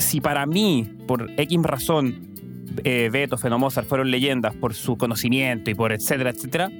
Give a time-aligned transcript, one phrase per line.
[0.00, 2.28] si para mí, por X razón,
[2.84, 6.70] eh, Beto, Fenomozar fueron leyendas por su conocimiento y por etcétera, etcétera,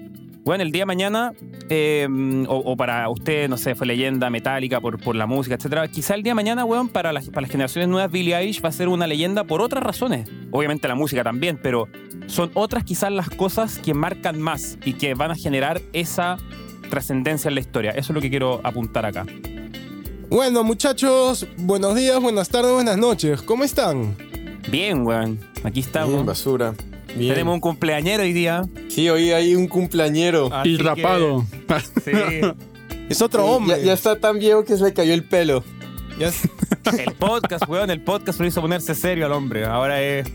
[0.48, 1.34] bueno, el día de mañana,
[1.68, 2.08] eh,
[2.48, 5.86] o, para usted, no sé, fue leyenda metálica por, por la música, etcétera.
[5.88, 8.70] Quizá el día de mañana, weón, para las, para las generaciones nuevas, Billie Eilish va
[8.70, 10.26] a ser una leyenda por otras razones.
[10.50, 11.86] Obviamente la música también, pero
[12.28, 16.38] son otras quizás las cosas que marcan más y que van a generar esa
[16.88, 17.90] trascendencia en la historia.
[17.90, 19.26] Eso es lo que quiero apuntar acá.
[20.28, 23.40] Bueno, muchachos, buenos días, buenas tardes, buenas noches.
[23.42, 24.16] ¿Cómo están?
[24.70, 25.40] Bien, weón.
[25.64, 26.12] Aquí estamos.
[26.14, 26.74] Bien, basura.
[27.16, 27.32] Bien.
[27.32, 28.62] Tenemos un cumpleañero hoy día.
[28.88, 30.52] Sí, hoy hay un cumpleañero.
[30.52, 31.44] así Y que- rapado.
[32.04, 32.12] sí.
[33.08, 33.78] Es otro hombre.
[33.78, 35.64] Ya, ya está tan viejo que se le cayó el pelo.
[36.18, 36.30] Ya-
[36.98, 39.64] El podcast, weón, el podcast lo hizo ponerse serio al hombre.
[39.64, 40.26] Ahora es.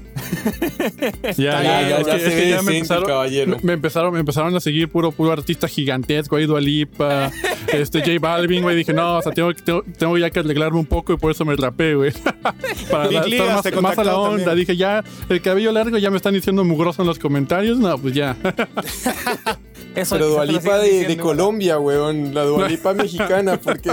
[1.23, 3.57] Ya, Ya, ya, ya, es que- ya me empezaron, caballero.
[3.61, 7.31] me empezaron, me empezaron a seguir puro, puro artista gigantesco, ahí Dua Lipa,
[7.73, 8.75] este J Balvin, güey.
[8.75, 11.45] Dije, no, o sea, tengo, tengo, tengo ya que arreglarme un poco y por eso
[11.45, 12.11] me rapé, güey.
[12.91, 14.37] Para estar más, más a la onda.
[14.45, 14.57] también.
[14.59, 17.79] Dije, ya, el cabello largo ya me están diciendo mugroso en los comentarios.
[17.79, 18.35] No, pues ya.
[19.95, 21.17] Eso Pero Dualipa de, de.
[21.17, 22.33] Colombia, weón.
[22.33, 23.89] La Dualipa mexicana, porque.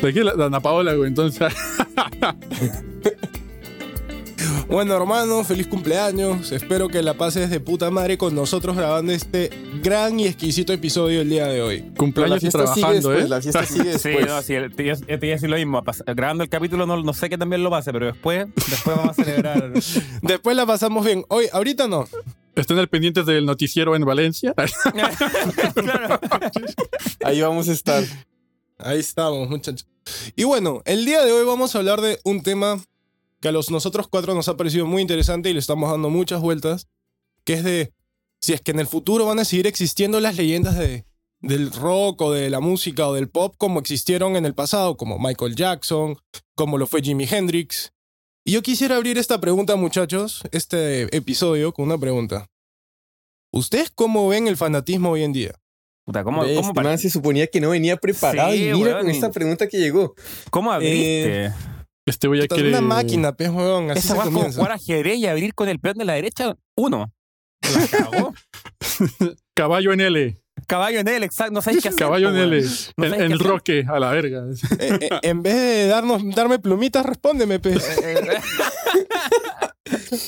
[0.00, 1.08] De aquí la, la Ana Paola, güey.
[1.08, 1.52] Entonces,
[4.68, 6.52] Bueno, hermano, feliz cumpleaños.
[6.52, 9.50] Espero que la pases de puta madre con nosotros grabando este
[9.82, 11.80] gran y exquisito episodio el día de hoy.
[11.80, 13.14] La cumpleaños trabajando.
[13.14, 13.28] ¿eh?
[13.28, 14.26] La fiesta sigue Sí, después.
[14.26, 15.82] no, sí, el- te iba- te iba a decir lo mismo.
[16.06, 19.24] Grabando el capítulo no, no sé que también lo pase, pero después, después vamos a
[19.24, 19.72] celebrar.
[20.22, 21.24] Después la pasamos bien.
[21.28, 22.06] Hoy, ahorita no.
[22.54, 24.54] Estén al pendientes del noticiero en Valencia.
[25.74, 26.20] claro.
[27.24, 28.04] Ahí vamos a estar.
[28.78, 29.86] Ahí estamos, muchachos.
[30.36, 32.80] Y bueno, el día de hoy vamos a hablar de un tema
[33.40, 36.40] que a los nosotros cuatro nos ha parecido muy interesante y le estamos dando muchas
[36.40, 36.88] vueltas,
[37.44, 37.92] que es de
[38.40, 41.04] si es que en el futuro van a seguir existiendo las leyendas de,
[41.40, 45.18] del rock o de la música o del pop como existieron en el pasado, como
[45.18, 46.16] Michael Jackson,
[46.54, 47.92] como lo fue Jimi Hendrix.
[48.44, 52.46] Y yo quisiera abrir esta pregunta, muchachos, este episodio con una pregunta.
[53.50, 55.54] ¿Ustedes cómo ven el fanatismo hoy en día?
[56.04, 58.52] Puta, ¿cómo, Ve, cómo, se suponía que no venía preparado.
[58.52, 60.14] Sí, y mira con esta pregunta que llegó.
[60.50, 61.52] cómo abriste?
[62.10, 62.68] Este quiere.
[62.70, 63.90] una máquina, pez, huevón.
[63.90, 64.58] Así Esa se es como comienza.
[64.58, 67.12] jugar ajedrez y abrir con el peón de la derecha, uno.
[67.62, 68.34] La cagó.
[69.54, 70.40] Caballo en L.
[70.66, 71.52] Caballo en él, exacto.
[71.52, 71.98] No sabes qué hacer.
[71.98, 72.56] Caballo po, en L.
[72.58, 72.70] weón.
[72.96, 73.46] No En, sabes en qué el hacer.
[73.46, 74.44] roque, a la verga.
[74.80, 77.84] Eh, eh, en vez de darnos, darme plumitas, respóndeme, pez.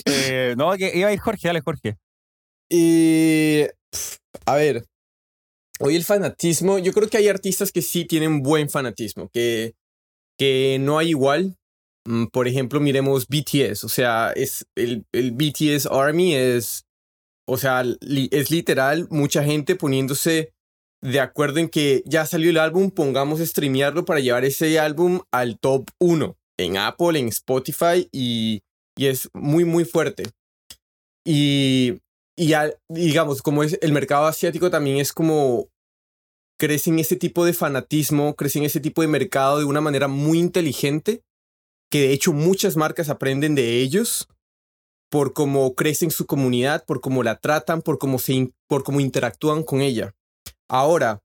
[0.06, 1.96] Eh, no, que iba a ir Jorge, dale, Jorge.
[2.70, 3.64] Y.
[3.90, 4.16] pf,
[4.46, 4.84] A ver.
[5.80, 6.78] Hoy el fanatismo.
[6.78, 9.28] Yo creo que hay artistas que sí tienen buen fanatismo.
[9.32, 9.74] Que,
[10.38, 11.56] que no hay igual.
[12.06, 13.84] Mm, Por ejemplo, miremos BTS.
[13.84, 16.84] O sea, es el, el BTS Army es.
[17.48, 20.52] O sea, li- es literal mucha gente poniéndose
[21.02, 25.20] de acuerdo en que ya salió el álbum, pongamos a streamearlo para llevar ese álbum
[25.32, 28.62] al top 1 en Apple, en Spotify y,
[28.96, 30.24] y es muy, muy fuerte.
[31.26, 32.00] Y,
[32.36, 32.54] y
[32.88, 35.68] digamos, como es el mercado asiático también es como
[36.58, 41.22] crecen ese tipo de fanatismo, crecen ese tipo de mercado de una manera muy inteligente,
[41.90, 44.28] que de hecho muchas marcas aprenden de ellos
[45.10, 49.64] por cómo crecen su comunidad, por cómo la tratan, por cómo, se por cómo interactúan
[49.64, 50.14] con ella.
[50.68, 51.20] Ahora,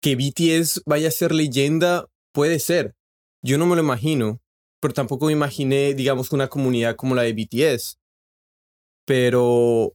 [0.00, 2.94] que BTS vaya a ser leyenda, puede ser.
[3.42, 4.40] Yo no me lo imagino,
[4.80, 7.98] pero tampoco me imaginé, digamos, una comunidad como la de BTS.
[9.04, 9.94] Pero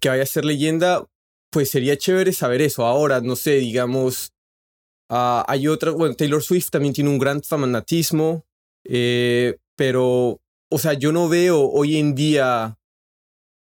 [0.00, 1.06] que vaya a ser leyenda,
[1.50, 2.84] pues sería chévere saber eso.
[2.84, 4.32] Ahora, no sé, digamos,
[5.08, 8.44] ah, hay otra, bueno, Taylor Swift también tiene un gran fanatismo,
[8.84, 12.78] eh, pero, o sea, yo no veo hoy en día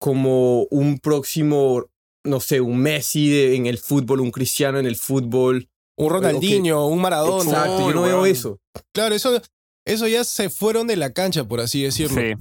[0.01, 1.85] como un próximo,
[2.25, 5.69] no sé, un Messi de- en el fútbol, un Cristiano en el fútbol.
[5.97, 7.51] Un Ronaldinho, un Maradona.
[7.51, 8.61] Exacto, yo no veo eso.
[8.95, 9.41] Claro, eso,
[9.85, 12.21] eso ya se fueron de la cancha, por así decirlo.
[12.21, 12.35] Sí.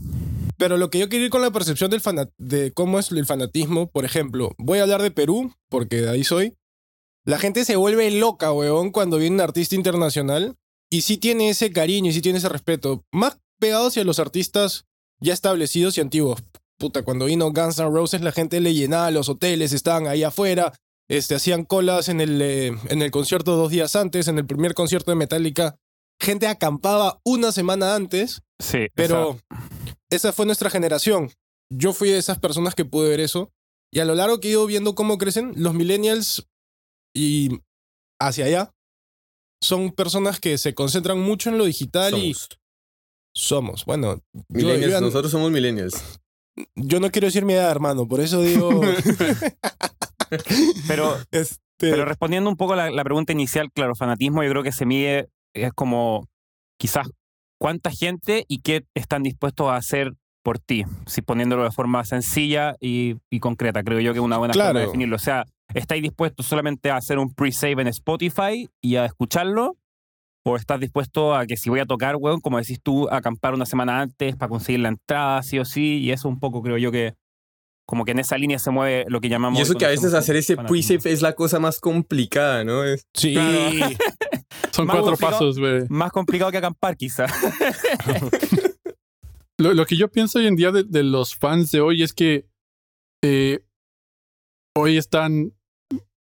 [0.57, 2.01] Pero lo que yo quiero ir con la percepción del
[2.37, 6.23] de cómo es el fanatismo, por ejemplo, voy a hablar de Perú, porque de ahí
[6.23, 6.53] soy.
[7.27, 10.55] La gente se vuelve loca, weón, cuando viene un artista internacional
[10.89, 13.03] y sí tiene ese cariño y sí tiene ese respeto.
[13.12, 14.85] Más pegado hacia los artistas
[15.19, 16.41] ya establecidos y antiguos.
[16.79, 20.71] Puta, cuando vino Guns N' Roses, la gente le llenaba los hoteles, estaban ahí afuera,
[21.09, 24.74] este, hacían colas en el, eh, en el concierto dos días antes, en el primer
[24.74, 25.75] concierto de Metallica.
[26.21, 28.88] Gente acampaba una semana antes Sí.
[28.95, 29.38] pero
[30.09, 31.29] esa fue nuestra generación.
[31.69, 33.51] Yo fui de esas personas que pude ver eso.
[33.91, 36.47] Y a lo largo que he ido viendo cómo crecen, los millennials
[37.17, 37.59] y
[38.21, 38.73] hacia allá
[39.61, 42.35] son personas que se concentran mucho en lo digital y
[43.35, 43.85] Somos.
[43.85, 46.19] Bueno, yo, Millennials, yo- nosotros somos millennials.
[46.75, 48.07] yo no quiero decir mi edad, hermano.
[48.07, 48.81] Por eso digo.
[50.87, 54.63] Pero, este, pero respondiendo un poco a la, la pregunta inicial, claro, fanatismo yo creo
[54.63, 56.27] que se mide es como
[56.79, 57.07] quizás
[57.59, 62.75] cuánta gente y qué están dispuestos a hacer por ti, si poniéndolo de forma sencilla
[62.79, 63.83] y, y concreta.
[63.83, 64.85] Creo yo que es una buena forma de Claro.
[64.87, 65.15] definirlo.
[65.15, 69.77] O sea, ¿estáis dispuestos solamente a hacer un pre-save en Spotify y a escucharlo?
[70.45, 73.53] ¿O estás dispuesto a que si voy a tocar, weón, como decís tú, a acampar
[73.53, 75.97] una semana antes para conseguir la entrada, sí o sí?
[75.99, 77.15] Y eso un poco creo yo que
[77.85, 79.57] como que en esa línea se mueve lo que llamamos...
[79.59, 82.83] Y eso que a veces hacer ese pre-save es la cosa más complicada, ¿no?
[82.83, 83.33] Es- Sí.
[83.33, 83.69] Claro.
[84.71, 85.83] Son Más cuatro pasos, güey.
[85.89, 87.25] Más complicado que acampar, quizá.
[89.59, 92.13] Lo, lo que yo pienso hoy en día de, de los fans de hoy es
[92.13, 92.45] que
[93.23, 93.59] eh,
[94.75, 95.53] hoy están.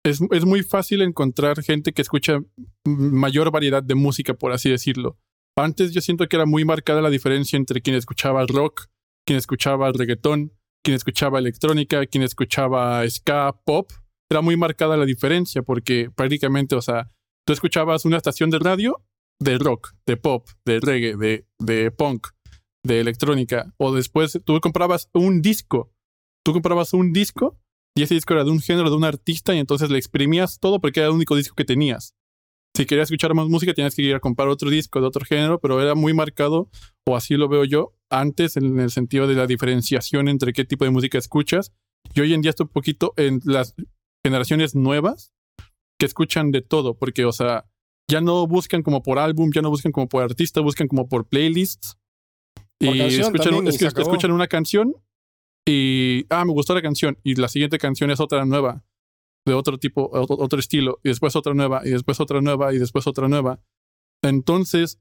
[0.06, 2.38] Es, es muy fácil encontrar gente que escucha
[2.84, 5.18] mayor variedad de música, por así decirlo.
[5.58, 8.86] Antes yo siento que era muy marcada la diferencia entre quien escuchaba rock,
[9.26, 10.52] quien escuchaba reggaetón,
[10.84, 13.90] quien escuchaba electrónica, quien escuchaba ska, pop.
[14.30, 17.10] Era muy marcada la diferencia porque prácticamente, o sea,
[17.44, 19.02] tú escuchabas una estación de radio
[19.40, 22.28] de rock, de pop, de reggae, de, de punk,
[22.84, 25.92] de electrónica, o después tú comprabas un disco,
[26.44, 27.58] tú comprabas un disco
[27.96, 30.80] y ese disco era de un género, de un artista, y entonces le exprimías todo
[30.80, 32.14] porque era el único disco que tenías.
[32.76, 35.58] Si querías escuchar más música, tenías que ir a comprar otro disco de otro género,
[35.60, 36.68] pero era muy marcado,
[37.06, 40.84] o así lo veo yo, antes en el sentido de la diferenciación entre qué tipo
[40.84, 41.72] de música escuchas.
[42.14, 43.74] Y hoy en día estoy un poquito en las
[44.22, 45.32] generaciones nuevas
[45.98, 47.64] que escuchan de todo, porque, o sea,
[48.10, 51.26] ya no buscan como por álbum, ya no buscan como por artista, buscan como por
[51.28, 51.96] playlists.
[52.78, 54.94] Por y es que escuchan una canción
[55.66, 58.84] y, ah, me gustó la canción, y la siguiente canción es otra nueva,
[59.44, 62.78] de otro tipo, otro, otro estilo, y después otra nueva, y después otra nueva, y
[62.78, 63.60] después otra nueva.
[64.22, 65.00] Entonces,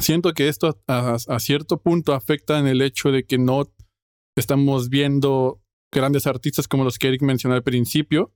[0.00, 3.72] siento que esto a, a cierto punto afecta en el hecho de que no
[4.36, 5.62] estamos viendo
[5.92, 8.34] grandes artistas como los que Eric mencionó al principio.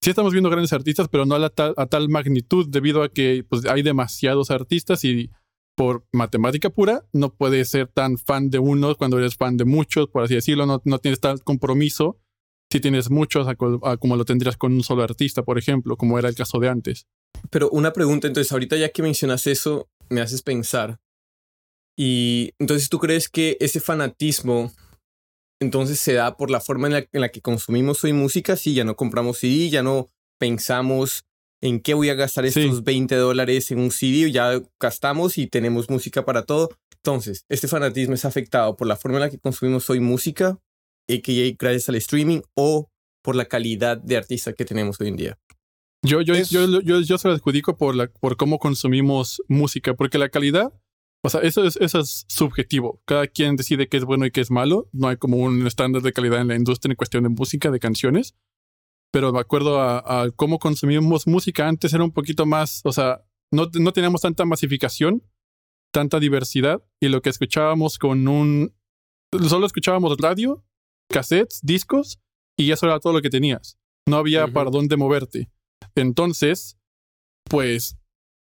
[0.00, 3.44] Sí estamos viendo grandes artistas, pero no a, tal, a tal magnitud debido a que
[3.48, 5.30] pues, hay demasiados artistas y
[5.78, 10.08] por matemática pura no puedes ser tan fan de uno cuando eres fan de muchos,
[10.08, 12.18] por así decirlo, no, no tienes tal compromiso
[12.68, 13.46] si tienes muchos
[14.00, 17.06] como lo tendrías con un solo artista, por ejemplo, como era el caso de antes.
[17.48, 20.98] Pero una pregunta, entonces, ahorita ya que mencionas eso, me haces pensar.
[21.96, 24.72] Y entonces, ¿tú crees que ese fanatismo
[25.60, 28.56] entonces se da por la forma en la, que consumimos hoy música?
[28.56, 30.08] Sí, ya no compramos CD, ya no
[30.38, 31.24] pensamos
[31.62, 32.60] en qué voy a gastar Sí.
[32.60, 36.68] estos 20 dólares en un CD, ya gastamos y tenemos música para todo.
[36.96, 40.58] Entonces, este fanatismo es afectado por la forma en la que consumimos hoy música,
[41.10, 41.56] a.k.a.
[41.58, 42.90] gracias al streaming, o
[43.22, 45.38] por la calidad de artista que tenemos hoy en día.
[46.04, 49.94] Yo, yo, Es- yo, yo, yo se lo adjudico por, la, por cómo consumimos música,
[49.94, 50.72] porque la calidad,
[51.24, 53.02] o sea, eso es, eso es subjetivo.
[53.04, 54.88] Cada quien decide qué es bueno y qué es malo.
[54.92, 57.80] No hay como un estándar de calidad en la industria en cuestión de música, de
[57.80, 58.34] canciones.
[59.12, 63.24] Pero me acuerdo a, a cómo consumíamos música antes era un poquito más, o sea,
[63.50, 65.22] no, no teníamos tanta masificación,
[65.92, 68.74] tanta diversidad, y lo que escuchábamos con un...
[69.48, 70.64] Solo escuchábamos radio,
[71.10, 72.20] cassettes, discos,
[72.58, 73.78] y eso era todo lo que tenías.
[74.06, 75.50] No había para dónde moverte.
[75.94, 76.78] Entonces,
[77.44, 77.98] pues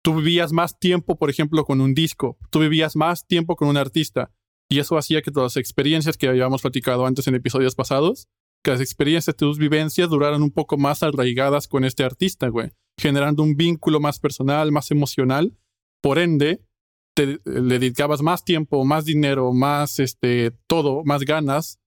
[0.04, 3.76] tú vivías más tiempo, por ejemplo, con un disco, tú vivías más tiempo con un
[3.76, 4.32] artista,
[4.68, 8.28] y eso hacía que todas las experiencias que habíamos platicado antes en episodios pasados,
[8.64, 13.42] que las experiencias, tus vivencias duraran un poco más arraigadas con este artista, güey, generando
[13.42, 15.56] un vínculo más personal, más emocional.
[16.02, 16.64] Por ende,
[17.14, 21.78] te, le dedicabas más tiempo, más dinero, más este, todo, más ganas,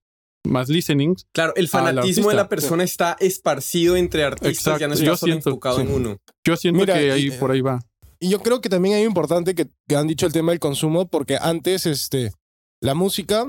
[0.46, 1.26] más listenings.
[1.32, 5.16] Claro, el fanatismo de la persona está esparcido entre artistas, ya no Exacto, está yo
[5.16, 5.82] solo siento, enfocado sí.
[5.82, 6.18] en uno.
[6.46, 7.80] Yo siento Mira, que ahí por ahí va.
[8.20, 11.08] Y yo creo que también es importante que, que han dicho el tema del consumo,
[11.08, 12.30] porque antes este,
[12.80, 13.48] la música,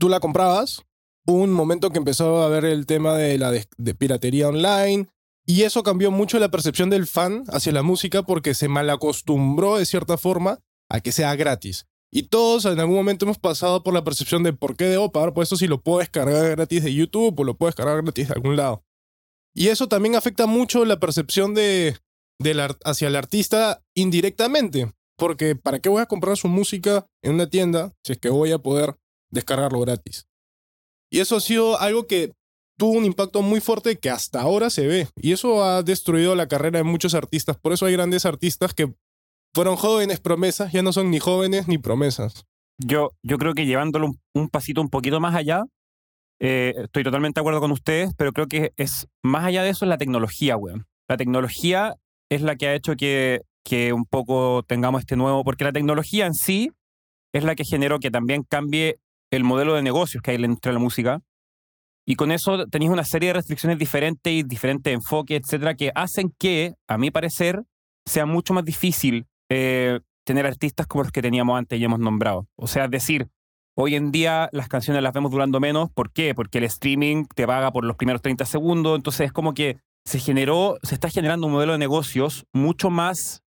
[0.00, 0.84] tú la comprabas,
[1.26, 3.52] un momento que empezó a haber el tema de la
[3.98, 5.08] piratería online,
[5.46, 9.86] y eso cambió mucho la percepción del fan hacia la música porque se malacostumbró de
[9.86, 11.86] cierta forma a que sea gratis.
[12.10, 15.34] Y todos en algún momento hemos pasado por la percepción de por qué debo pagar
[15.34, 18.34] por esto si lo puedo descargar gratis de YouTube o lo puedo descargar gratis de
[18.34, 18.84] algún lado.
[19.54, 21.96] Y eso también afecta mucho la percepción de,
[22.58, 24.92] ar- hacia el artista indirectamente.
[25.16, 28.52] Porque ¿para qué voy a comprar su música en una tienda si es que voy
[28.52, 28.96] a poder
[29.30, 30.26] descargarlo gratis?
[31.14, 32.32] Y eso ha sido algo que
[32.76, 35.06] tuvo un impacto muy fuerte que hasta ahora se ve.
[35.14, 37.56] Y eso ha destruido la carrera de muchos artistas.
[37.56, 38.92] Por eso hay grandes artistas que
[39.54, 42.46] fueron jóvenes promesas, ya no son ni jóvenes ni promesas.
[42.84, 45.62] Yo, yo creo que llevándolo un, pasito un poquito más allá,
[46.40, 49.84] eh, estoy totalmente de acuerdo con ustedes, pero creo que es más allá de eso
[49.84, 50.84] es la tecnología, weón.
[51.08, 51.94] La tecnología
[52.28, 56.26] es la que ha hecho que, que un poco tengamos este nuevo, porque la tecnología
[56.26, 56.72] en sí
[57.32, 58.98] es la que generó que también cambie
[59.36, 61.20] el modelo de negocios que hay entre la música.
[62.06, 66.34] Y con eso tenéis una serie de restricciones diferentes y diferentes enfoques, etcétera, que hacen
[66.38, 67.62] que, a mi parecer,
[68.04, 72.46] sea mucho más difícil eh, tener artistas como los que teníamos antes y hemos nombrado.
[72.56, 73.28] O sea, es decir,
[73.74, 75.90] hoy en día las canciones las vemos durando menos.
[75.90, 76.34] ¿Por qué?
[76.34, 78.96] Porque el streaming te paga por los primeros 30 segundos.
[78.96, 83.42] Entonces es como que se generó, se está generando un modelo de negocios mucho más,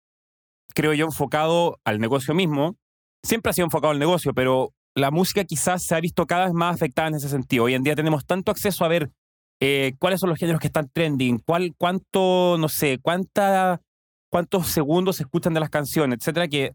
[0.74, 2.76] creo yo, enfocado al negocio mismo.
[3.22, 6.54] Siempre ha sido enfocado al negocio, pero la música quizás se ha visto cada vez
[6.54, 7.64] más afectada en ese sentido.
[7.64, 9.10] Hoy en día tenemos tanto acceso a ver
[9.60, 13.82] eh, cuáles son los géneros que están trending, cuál, cuánto, no sé, cuánta,
[14.30, 16.74] cuántos segundos se escuchan de las canciones, etcétera, que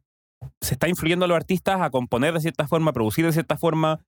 [0.61, 3.57] se está influyendo a los artistas a componer de cierta forma, a producir de cierta
[3.57, 3.99] forma.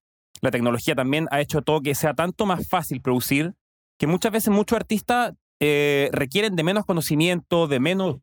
[0.41, 3.53] La tecnología también ha hecho todo que sea tanto más fácil producir
[3.99, 8.17] que muchas veces muchos artistas eh, requieren de menos conocimiento, de menos,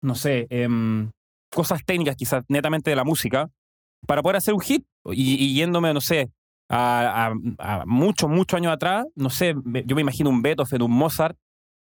[0.00, 1.10] no sé, em,
[1.50, 3.50] cosas técnicas quizás netamente de la música
[4.06, 4.84] para poder hacer un hit.
[5.10, 6.30] Y, yéndome, no sé,
[6.68, 7.32] a,
[7.86, 11.36] muchos, muchos años atrás, no sé, yo me imagino un Beethoven, un Mozart,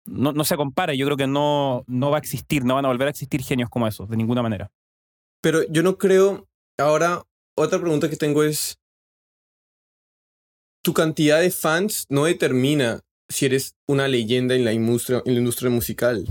[0.05, 0.95] no, no se compara.
[0.95, 3.69] Yo creo que no, no va a existir, no van a volver a existir genios
[3.69, 4.71] como esos, de ninguna manera.
[5.41, 6.49] Pero yo no creo.
[6.79, 7.23] Ahora,
[7.57, 8.79] otra pregunta que tengo es:
[10.83, 15.39] ¿tu cantidad de fans no determina si eres una leyenda en la industria, en la
[15.39, 16.25] industria musical?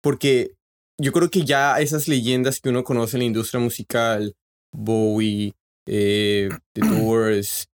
[0.00, 0.54] Porque
[0.98, 4.34] yo creo que ya esas leyendas que uno conoce en la industria musical,
[4.72, 5.52] Bowie,
[5.86, 7.68] eh, The Doors,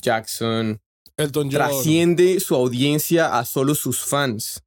[0.00, 0.80] Jackson,
[1.16, 1.50] Elton John.
[1.50, 4.62] trasciende su audiencia a solo sus fans.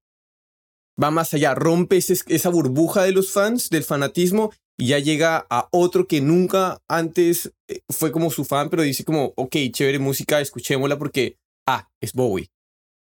[1.02, 5.68] Va más allá, rompe esa burbuja de los fans, del fanatismo, y ya llega a
[5.72, 10.40] otro que nunca antes eh, fue como su fan, pero dice como, ok, chévere música,
[10.40, 12.50] escuchémosla porque, ah, es Bowie.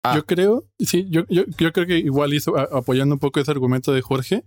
[0.04, 0.14] Ah.
[0.16, 3.92] Yo creo, sí, yo, yo, yo creo que igual hizo, apoyando un poco ese argumento
[3.92, 4.44] de Jorge,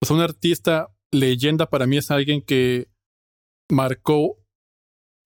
[0.00, 2.88] o sea, un artista leyenda para mí es alguien que
[3.70, 4.36] marcó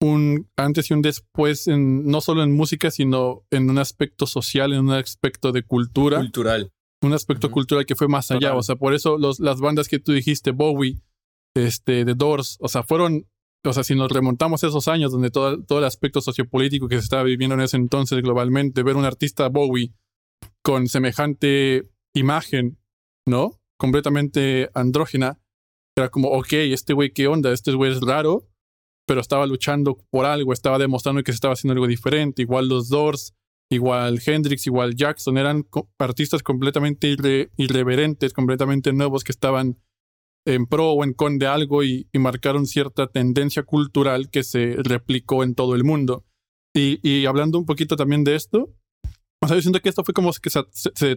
[0.01, 4.73] un antes y un después, en, no solo en música, sino en un aspecto social,
[4.73, 6.19] en un aspecto de cultura.
[6.19, 6.73] Cultural.
[7.03, 8.55] Un aspecto cultural que fue más allá.
[8.55, 11.03] O sea, por eso los, las bandas que tú dijiste, Bowie,
[11.55, 13.27] este, The Doors, o sea, fueron,
[13.65, 16.97] o sea, si nos remontamos a esos años donde todo, todo el aspecto sociopolítico que
[16.97, 19.93] se estaba viviendo en ese entonces globalmente, ver un artista Bowie
[20.63, 22.79] con semejante imagen,
[23.27, 23.61] ¿no?
[23.79, 25.39] Completamente andrógena,
[25.97, 27.53] era como, ok, este güey, ¿qué onda?
[27.53, 28.49] Este güey es raro,
[29.07, 32.43] pero estaba luchando por algo, estaba demostrando que se estaba haciendo algo diferente.
[32.43, 33.35] Igual los Doors,
[33.71, 35.67] igual Hendrix, igual Jackson, eran
[35.99, 37.15] artistas completamente
[37.57, 39.79] irreverentes, completamente nuevos que estaban
[40.47, 45.43] en pro o en con de algo y, marcaron cierta tendencia cultural que se replicó
[45.43, 46.25] en todo el mundo.
[46.75, 48.75] Y, hablando un poquito también de esto,
[49.45, 51.17] o sea, yo siento que esto fue como que se,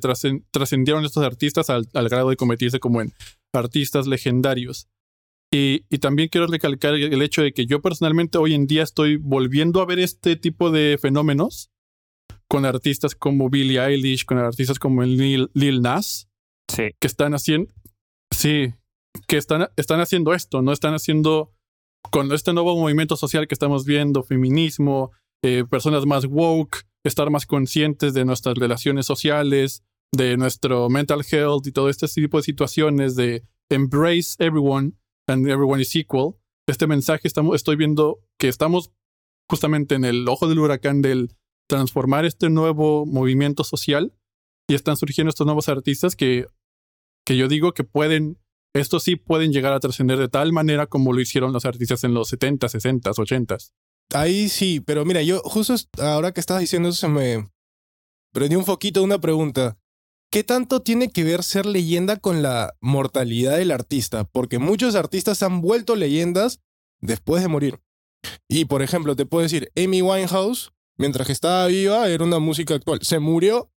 [0.51, 3.13] trascendieron estos artistas al, grado de convertirse como en
[3.53, 4.87] artistas legendarios.
[5.51, 9.15] Y, y, también quiero recalcar el hecho de que yo personalmente hoy en día estoy
[9.15, 11.71] volviendo a ver este tipo de fenómenos
[12.49, 16.29] con artistas como Billie Eilish, con artistas como Lil, Lil Nas,
[16.67, 16.91] sí.
[16.99, 17.71] que están haciendo,
[18.31, 18.73] sí,
[19.27, 21.53] que están, están haciendo esto, no están haciendo
[22.11, 25.11] con este nuevo movimiento social que estamos viendo, feminismo,
[25.43, 31.67] eh, personas más woke, estar más conscientes de nuestras relaciones sociales, de nuestro mental health
[31.67, 34.93] y todo este tipo de situaciones de embrace everyone
[35.27, 36.35] and everyone is equal.
[36.67, 38.91] Este mensaje estamos, estoy viendo que estamos
[39.49, 41.35] justamente en el ojo del huracán del
[41.69, 44.13] transformar este nuevo movimiento social
[44.69, 46.47] y están surgiendo estos nuevos artistas que,
[47.25, 48.37] que yo digo que pueden
[48.73, 52.13] estos sí pueden llegar a trascender de tal manera como lo hicieron los artistas en
[52.13, 53.57] los 70, 60, 80.
[54.13, 57.49] Ahí sí, pero mira, yo justo ahora que estabas diciendo eso se me
[58.31, 59.77] prendió un foquito una pregunta.
[60.31, 64.25] ¿Qué tanto tiene que ver ser leyenda con la mortalidad del artista?
[64.25, 66.59] Porque muchos artistas han vuelto leyendas
[66.99, 67.79] después de morir.
[68.49, 72.75] Y por ejemplo, te puedo decir, Amy Winehouse, mientras que estaba viva, era una música
[72.75, 72.99] actual.
[73.03, 73.71] Se murió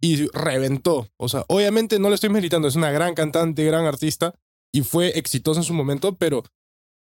[0.00, 1.08] y reventó.
[1.16, 4.34] O sea, obviamente no le estoy meditando, es una gran cantante, gran artista
[4.72, 6.44] y fue exitosa en su momento, pero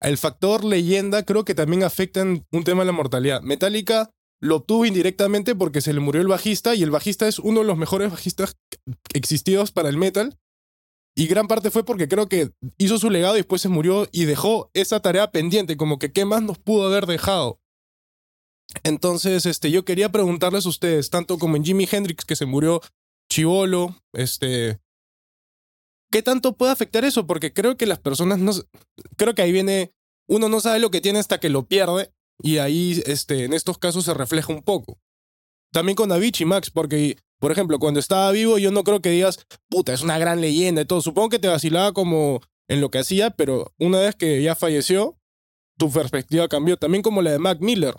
[0.03, 3.41] el factor leyenda creo que también afecta en un tema de la mortalidad.
[3.41, 7.62] Metallica lo obtuvo indirectamente porque se le murió el bajista y el bajista es uno
[7.62, 8.57] de los mejores bajistas
[9.13, 10.38] existidos para el metal.
[11.15, 14.25] Y gran parte fue porque creo que hizo su legado y después se murió y
[14.25, 17.60] dejó esa tarea pendiente, como que qué más nos pudo haber dejado.
[18.83, 22.81] Entonces, este, yo quería preguntarles a ustedes, tanto como en Jimi Hendrix, que se murió
[23.29, 24.79] chivolo, este,
[26.13, 27.25] ¿qué tanto puede afectar eso?
[27.25, 28.51] Porque creo que las personas no,
[29.17, 29.93] creo que ahí viene,
[30.29, 33.79] uno no sabe lo que tiene hasta que lo pierde, y ahí, este, en estos
[33.79, 35.00] casos se refleja un poco.
[35.72, 39.43] También con Avicii Max, porque, por ejemplo, cuando estaba vivo, yo no creo que digas,
[39.70, 41.01] puta, es una gran leyenda y todo.
[41.01, 45.17] Supongo que te vacilaba como en lo que hacía, pero una vez que ya falleció,
[45.79, 46.77] tu perspectiva cambió.
[46.77, 47.96] También como la de Mac Miller.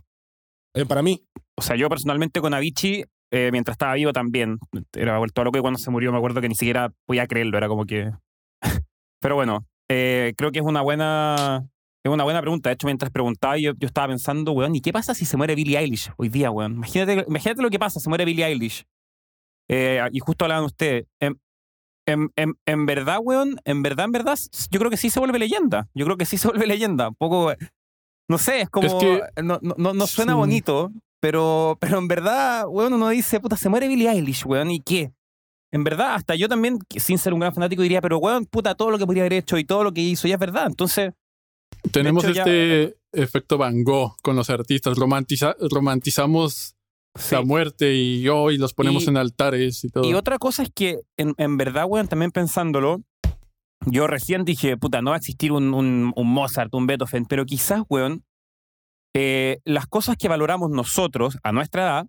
[0.74, 1.26] Eh, para mí.
[1.56, 3.06] O sea, yo personalmente con Avicii,
[3.36, 4.58] eh, mientras estaba vivo también,
[4.92, 7.58] era vuelto a lo que cuando se murió, me acuerdo que ni siquiera podía creerlo,
[7.58, 8.12] era como que...
[9.20, 11.66] Pero bueno, eh, creo que es una buena
[12.06, 12.68] es una buena pregunta.
[12.68, 15.54] De hecho, mientras preguntaba, yo, yo estaba pensando, weón, ¿y qué pasa si se muere
[15.54, 16.74] Billie Eilish hoy día, weón?
[16.74, 18.84] Imagínate, imagínate lo que pasa, se muere Billie Eilish.
[19.70, 21.06] Eh, y justo hablaban ustedes.
[21.18, 21.40] En,
[22.06, 24.38] en, en, en, verdad, weón, en verdad, en verdad,
[24.70, 25.88] yo creo que sí se vuelve leyenda.
[25.94, 27.08] Yo creo que sí se vuelve leyenda.
[27.08, 27.54] Un poco,
[28.28, 30.38] no sé, es como, Es que- no, no, no suena Sí.
[30.38, 30.92] bonito,
[31.24, 35.14] pero, pero en verdad, weón, uno dice, puta, se muere Billie Eilish, weón, ¿y qué?
[35.72, 38.90] En verdad, hasta yo también, sin ser un gran fanático, diría, pero weón, puta, todo
[38.90, 40.66] lo que podría haber hecho y todo lo que hizo ya es verdad.
[40.66, 41.12] Entonces,
[41.92, 44.98] Tenemos hecho, ya- este efecto Van Gogh con los artistas.
[44.98, 46.76] Romantiza- romantizamos
[47.18, 47.34] sí.
[47.34, 50.04] la muerte y hoy los ponemos Y- en altares y todo.
[50.04, 53.00] Y otra cosa es que, en, en verdad, weón, también pensándolo,
[53.86, 57.46] yo recién dije, puta, no va a existir un, un, un Mozart, un Beethoven, pero
[57.46, 58.24] quizás, weón,
[59.14, 62.06] eh, las cosas que valoramos nosotros a nuestra edad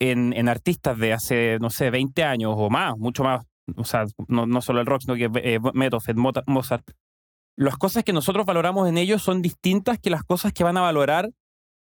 [0.00, 4.46] en, artistas de hace, no sé, 20 años o más, mucho más, o sea, no,
[4.46, 5.58] no solo el rock, sino que eh,
[6.14, 6.90] Mota- Mozart,
[7.56, 10.80] las cosas que nosotros valoramos en ellos son distintas que las cosas que van a
[10.80, 11.30] valorar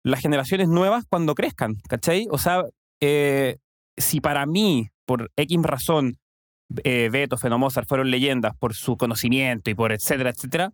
[0.03, 2.27] las generaciones nuevas cuando crezcan, ¿cachai?
[2.31, 2.63] O sea,
[3.01, 3.57] eh,
[3.97, 6.17] si para mí, por X razón,
[6.83, 10.71] eh, Beethoven o Mozart fueron leyendas por su conocimiento y por etcétera, etcétera,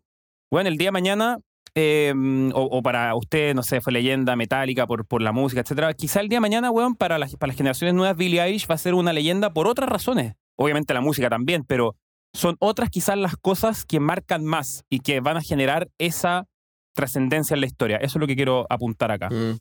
[0.51, 1.37] bueno, el día de mañana,
[1.77, 6.21] o, o para usted, no sé, fue leyenda metálica por, por la música, etcétera, quizá
[6.21, 8.77] el día de mañana, weón, para las, para las generaciones nuevas, Billie Eilish va a
[8.77, 10.35] ser una leyenda por otras razones.
[10.57, 11.95] Obviamente la música también, pero
[12.33, 16.47] son otras quizás las cosas que marcan más y que van a generar esa
[16.93, 17.97] trascendencia en la historia.
[17.97, 19.29] Eso es lo que quiero apuntar acá.
[19.29, 19.57] Mm.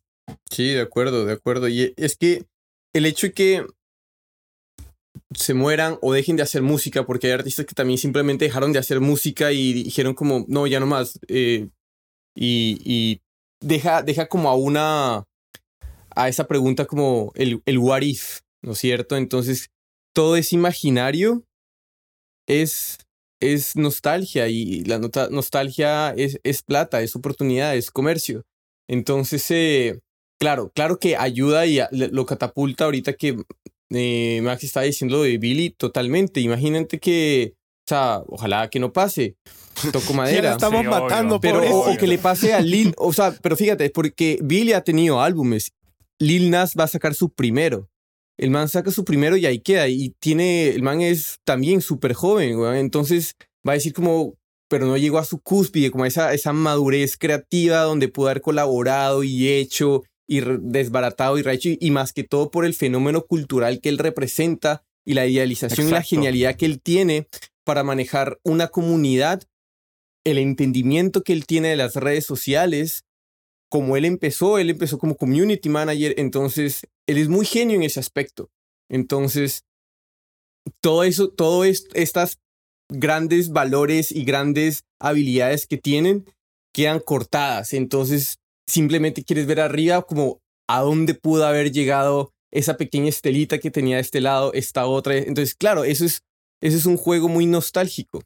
[0.50, 1.68] Sí, de acuerdo, de acuerdo.
[1.68, 2.44] Y es que
[2.94, 3.66] el hecho de que
[5.34, 8.78] se mueran o dejen de hacer música, porque hay artistas que también simplemente dejaron de
[8.78, 11.18] hacer música y dijeron como, no, ya no más.
[11.28, 11.68] eh,
[12.34, 13.20] y
[13.64, 15.24] deja, deja como a una,
[16.14, 19.16] a esa pregunta como el, el what if, ¿no es cierto?
[19.16, 19.70] Entonces,
[20.14, 21.44] todo ese imaginario
[22.46, 22.98] es,
[23.40, 28.44] es nostalgia y la nostalgia es, es plata, es oportunidad, es comercio.
[28.88, 30.00] Entonces, eh,
[30.38, 33.42] claro, claro que ayuda y lo catapulta ahorita que
[33.90, 36.40] eh, Max está diciendo de Billy totalmente.
[36.40, 37.54] Imagínate que,
[37.90, 39.36] o ojalá que no pase.
[39.92, 40.52] Toco Ya la madera.
[40.52, 41.00] estamos Sí, obvio.
[41.00, 44.72] matando, Pero, o, o que le pase a Lil, o sea, pero fíjate, porque Billy
[44.72, 45.72] ha tenido álbumes.
[46.18, 47.88] Lil Nas va a sacar su primero.
[48.36, 49.86] El man saca su primero y ahí queda.
[49.88, 52.76] Y tiene, el man es también súper joven, weón.
[52.76, 53.34] Entonces
[53.66, 54.34] va a decir como,
[54.68, 59.22] pero no llegó a su cúspide, como esa, esa madurez creativa donde pudo haber colaborado
[59.22, 61.68] y hecho y desbaratado y rehecho.
[61.68, 65.86] Y, y más que todo por el fenómeno cultural que él representa y la idealización
[65.86, 66.16] y la Exacto.
[66.16, 67.28] genialidad que él tiene
[67.62, 69.42] para manejar una comunidad
[70.24, 73.04] el entendimiento que él tiene de las redes sociales,
[73.70, 78.00] como él empezó, él empezó como community manager, entonces él es muy genio en ese
[78.00, 78.50] aspecto.
[78.90, 79.64] Entonces,
[80.80, 82.38] todo eso, todo es- estas
[82.90, 86.24] grandes valores y grandes habilidades que tienen
[86.74, 87.72] quedan cortadas.
[87.72, 93.70] Entonces, simplemente quieres ver arriba como a dónde pudo haber llegado esa pequeña estelita que
[93.70, 95.16] tenía de este lado, esta otra.
[95.16, 96.22] Entonces, claro, eso es,
[96.62, 98.22] eso es un juego muy nostálgico.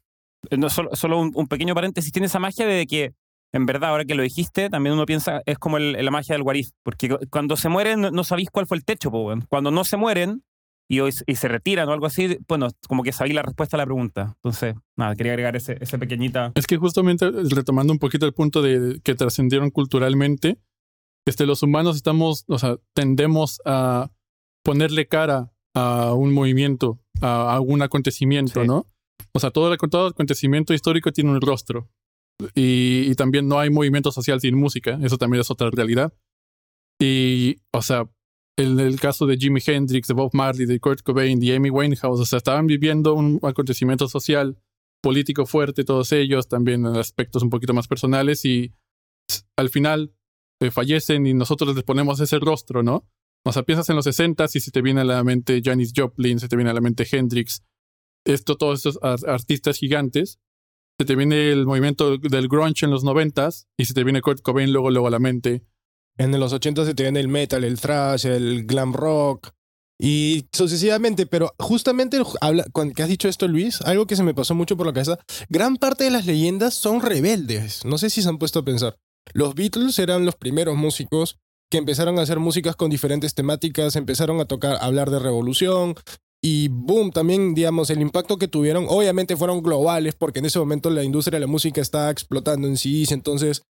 [0.49, 3.13] Eh, No, solo solo un, un pequeño paréntesis, tiene esa magia de que,
[3.53, 6.43] en verdad, ahora que lo dijiste, también uno piensa, es como el- la magia del
[6.43, 9.71] guariz, porque cu- cuando se mueren no, no sabéis cuál fue el techo, po, cuando
[9.71, 10.43] no se mueren
[10.91, 14.33] y, se retiran o algo así, bueno, como que sabéis la respuesta a la pregunta.
[14.37, 16.51] Entonces, nada, quería agregar ese, ese pequeñita...
[16.55, 20.57] Es que justamente retomando un poquito el punto de que trascendieron culturalmente,
[21.27, 24.09] este, los humanos estamos, o sea, tendemos a
[24.63, 28.67] ponerle cara a un movimiento, a algún acontecimiento, Sí.
[28.67, 28.87] ¿no?
[29.33, 31.89] O sea, todo, todo acontecimiento histórico tiene un rostro.
[32.55, 36.13] Y, y también no hay movimiento social sin música, eso también es otra realidad.
[37.01, 38.09] Y, o sea,
[38.57, 42.19] en el caso de Jimi Hendrix, de Bob Marley, de Kurt Cobain, de Amy Winehouse,
[42.19, 44.57] o sea, estaban viviendo un acontecimiento social
[45.01, 48.73] político fuerte, todos ellos, también en aspectos un poquito más personales, y
[49.57, 50.13] al final
[50.61, 53.07] eh, fallecen y nosotros les ponemos ese rostro, ¿no?
[53.45, 56.39] O sea, piensas en los 60 y se te viene a la mente Janis Joplin,
[56.39, 57.63] se te viene a la mente Hendrix,
[58.25, 60.39] esto, todos estos ar- artistas gigantes,
[60.99, 64.41] se te viene el movimiento del grunge en los 90 y se te viene Kurt
[64.41, 65.63] Cobain luego, luego a la mente.
[66.17, 69.51] En los 80 se te viene el metal, el thrash, el glam rock
[70.01, 74.55] y sucesivamente, pero justamente habla, que has dicho esto, Luis, algo que se me pasó
[74.55, 77.83] mucho por la cabeza, gran parte de las leyendas son rebeldes.
[77.85, 78.97] No sé si se han puesto a pensar.
[79.33, 81.37] Los Beatles eran los primeros músicos
[81.71, 85.95] que empezaron a hacer músicas con diferentes temáticas, empezaron a tocar, a hablar de revolución
[86.41, 90.89] y boom, también digamos el impacto que tuvieron, obviamente fueron globales porque en ese momento
[90.89, 93.63] la industria de la música estaba explotando en sí, entonces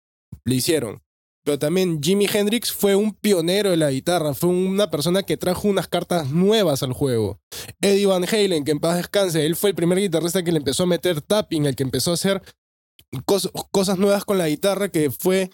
[0.45, 1.01] le hicieron.
[1.45, 5.69] Pero también Jimi Hendrix fue un pionero de la guitarra, fue una persona que trajo
[5.69, 7.39] unas cartas nuevas al juego.
[7.79, 10.83] Eddie Van Halen, que en paz descanse, él fue el primer guitarrista que le empezó
[10.83, 12.41] a meter tapping, el que empezó a hacer
[13.25, 15.49] cos- cosas nuevas con la guitarra que fue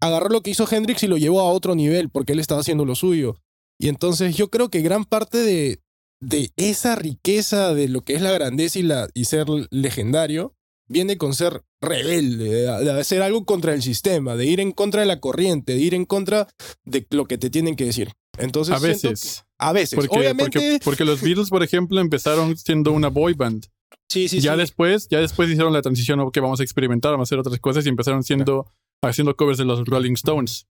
[0.00, 2.86] agarrar lo que hizo Hendrix y lo llevó a otro nivel porque él estaba haciendo
[2.86, 3.36] lo suyo.
[3.78, 5.82] Y entonces yo creo que gran parte de,
[6.24, 10.54] de esa riqueza de lo que es la grandeza y, la, y ser legendario
[10.88, 15.00] viene con ser rebelde, de, de hacer algo contra el sistema, de ir en contra
[15.00, 16.48] de la corriente, de ir en contra
[16.84, 18.12] de lo que te tienen que decir.
[18.38, 19.44] Entonces, A que- veces.
[19.58, 19.94] a veces.
[19.96, 23.66] Porque, Obviamente, porque, porque los Beatles, por ejemplo, empezaron siendo una boy band.
[24.10, 24.58] sí, sí, ya sí.
[24.58, 27.84] después, ya después hicieron la transición, ok, vamos a experimentar, vamos a hacer otras cosas
[27.86, 28.66] y empezaron siendo
[29.02, 30.66] haciendo covers de los Rolling Stones.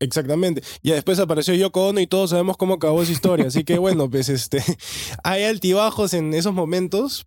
[0.00, 0.62] Exactamente.
[0.82, 3.46] Y después apareció Yoko Ono y todos sabemos cómo acabó esa historia.
[3.46, 4.62] Así que bueno, pues este,
[5.24, 7.26] hay altibajos en esos momentos,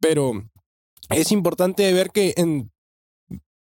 [0.00, 0.48] pero
[1.10, 2.70] es importante ver que en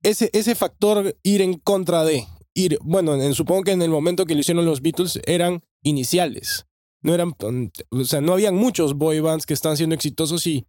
[0.04, 4.26] ese, ese factor ir en contra de, ir, bueno, en- supongo que en el momento
[4.26, 6.66] que lo hicieron los Beatles eran iniciales.
[7.04, 7.34] No eran,
[7.90, 10.68] o sea, no habían muchos boy bands que están siendo exitosos y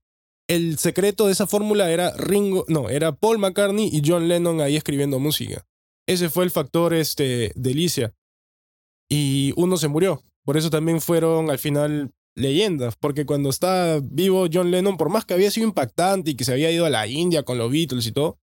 [0.49, 4.77] el secreto de esa fórmula era Ringo, no, era Paul McCartney y John Lennon ahí
[4.77, 5.67] escribiendo música.
[6.13, 8.15] Ese fue el factor este, delicia.
[9.11, 10.23] Y uno se murió.
[10.45, 12.97] Por eso también fueron al final leyendas.
[12.97, 16.53] Porque cuando está vivo John Lennon, por más que había sido impactante y que se
[16.53, 18.39] había ido a la India con los Beatles y todo.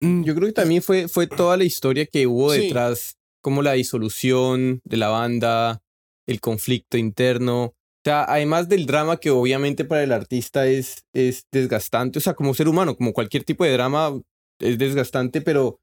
[0.00, 2.62] mm, Yo creo que también fue, fue toda la historia que hubo Sí.
[2.62, 5.80] detrás, como la disolución de la banda,
[6.26, 7.64] el conflicto interno.
[7.64, 12.34] O sea, además del drama que obviamente para el artista es, es desgastante, o sea,
[12.34, 14.18] como ser humano, como cualquier tipo de drama
[14.60, 15.80] es desgastante, pero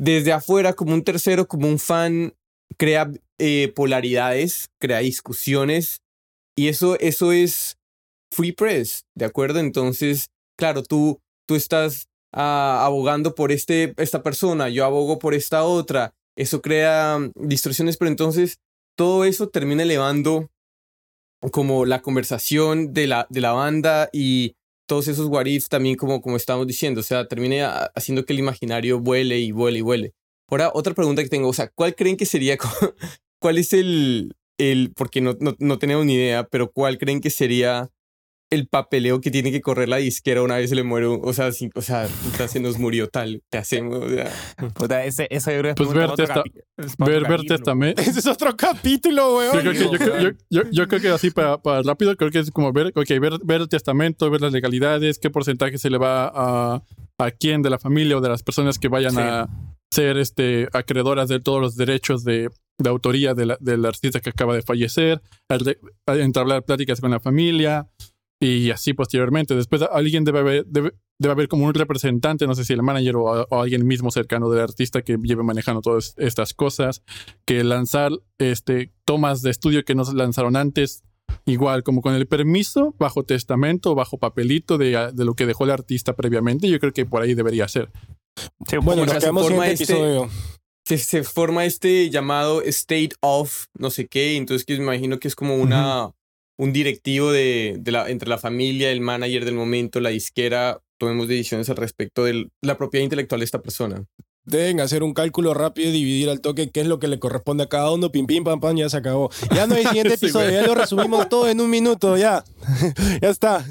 [0.00, 2.32] desde afuera, como un tercero, como un fan,
[2.78, 6.00] crea eh, polaridades, crea discusiones,
[6.56, 7.76] y eso, eso es
[8.32, 9.60] free press, ¿de acuerdo?
[9.60, 15.64] Entonces, claro, tú, tú estás ah, abogando por este, esta persona, yo abogo por esta
[15.64, 18.56] otra, eso crea mm, distorsiones, pero entonces
[18.96, 20.48] todo eso termina elevando
[21.52, 24.54] como la conversación de la, de la banda y
[24.90, 28.98] todos esos what también como, como estábamos diciendo, o sea, termina haciendo que el imaginario
[28.98, 30.14] vuele y vuele y vuele.
[30.48, 32.58] Ahora, otra pregunta que tengo, o sea, ¿cuál creen que sería,
[33.38, 37.30] cuál es el, el porque no, no, no tenemos ni idea, pero cuál creen que
[37.30, 37.88] sería
[38.50, 41.32] el papeleo que tiene que correr la disquera una vez se le muere, un- o
[41.32, 43.98] sea, si- o sea, puta, se nos murió tal, ¿qué hacemos?
[44.04, 44.30] O sea,
[44.74, 46.42] Puta, ese, eso yo creo que es Pues ver, otro testa-
[46.78, 48.02] es Ver, ver testamento.
[48.02, 49.54] Ese es otro capítulo, weón.
[49.54, 52.40] Yo creo, que, yo, yo- yo- yo creo que así para, para rápido, creo que
[52.40, 55.98] es como ver, ok, ver, ver el testamento, ver las legalidades, qué porcentaje se le
[55.98, 56.82] va a,
[57.18, 59.20] a quién de la familia o de las personas que vayan Sí.
[59.20, 59.48] a
[59.92, 64.30] ser este, acreedoras de todos los derechos de, de autoría de la- del artista que
[64.30, 65.20] acaba de fallecer,
[66.06, 67.88] entablar pláticas con la familia
[68.40, 69.54] y así posteriormente.
[69.54, 73.16] Después alguien debe haber, debe, debe haber como un representante, no sé si el manager
[73.16, 77.02] o, o alguien mismo cercano del artista que lleve manejando todas estas cosas,
[77.44, 81.04] que lanzar este, tomas de estudio que no se lanzaron antes,
[81.44, 85.70] igual como con el permiso, bajo testamento, bajo papelito de, de lo que dejó el
[85.70, 86.68] artista previamente.
[86.68, 87.90] Yo creo que por ahí debería ser.
[88.66, 90.30] Sí, Bueno, nos quedamos en forma este episodio.
[90.86, 95.28] se, se forma este llamado state of no sé qué, entonces que me imagino que
[95.28, 96.12] es como una,
[96.60, 101.26] un directivo de, de la, entre la familia, el manager del momento, la disquera, tomemos
[101.26, 104.04] decisiones al respecto de la propiedad intelectual de esta persona.
[104.44, 107.64] Deben hacer un cálculo rápido y dividir al toque qué es lo que le corresponde
[107.64, 108.12] a cada uno.
[108.12, 109.30] Pim, pim, pam, pam, ya se acabó.
[109.54, 112.44] Ya no hay siguiente Sí, episodio, ya lo resumimos todo en un minuto, ya.
[113.22, 113.64] ya está.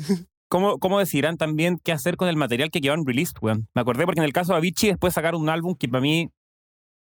[0.47, 3.67] ¿Cómo, ¿Cómo decidirán también qué hacer con el material que quedaron released, weón?
[3.75, 6.31] Me acordé porque en el caso de Avicii después sacaron un álbum que para mí,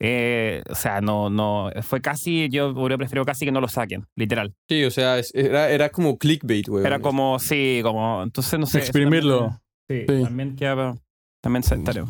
[0.01, 4.05] eh, o sea, no, no, fue casi, yo hubiera preferido casi que no lo saquen,
[4.15, 4.53] literal.
[4.69, 6.85] Sí, o sea, era, era como clickbait, güey.
[6.85, 8.79] Era como, sí, como, entonces no sé.
[8.79, 9.39] Exprimirlo.
[9.39, 9.59] también-
[9.89, 10.05] Sí.
[10.07, 10.95] sí, también queda,
[11.41, 12.03] también se estaré.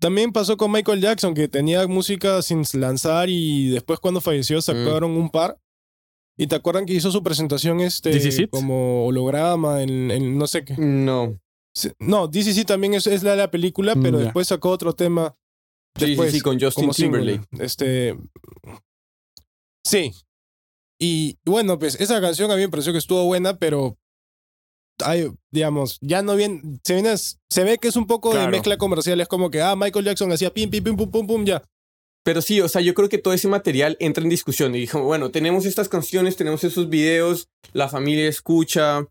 [0.00, 5.10] También pasó con Michael Jackson, que tenía música sin lanzar y después cuando falleció sacaron
[5.12, 5.58] un par.
[6.38, 10.74] ¿Y te acuerdan que hizo su presentación este como holograma en, en no sé qué?
[10.78, 11.38] No.
[11.98, 14.24] No, DCC también es, es la de la película, Mm, pero ya.
[14.24, 15.34] después sacó otro tema.
[15.98, 17.20] Sí, sí, sí, con Justin single.
[17.20, 17.64] Timberlake.
[17.64, 18.16] Este.
[19.84, 20.12] Sí.
[20.98, 23.96] Y bueno, pues esa canción a mí me pareció que estuvo buena, pero.
[25.04, 26.80] Hay, digamos, ya no bien.
[26.82, 29.20] Se, viene, se ve que es un poco de mezcla comercial.
[29.20, 31.62] Es como que, ah, Michael Jackson hacía pim, pim, pim, pum, pum, pum, ya.
[32.24, 34.74] Pero sí, o sea, yo creo que todo ese material entra en discusión.
[34.74, 39.06] Y dijo, bueno, tenemos estas canciones, tenemos esos videos, la familia escucha,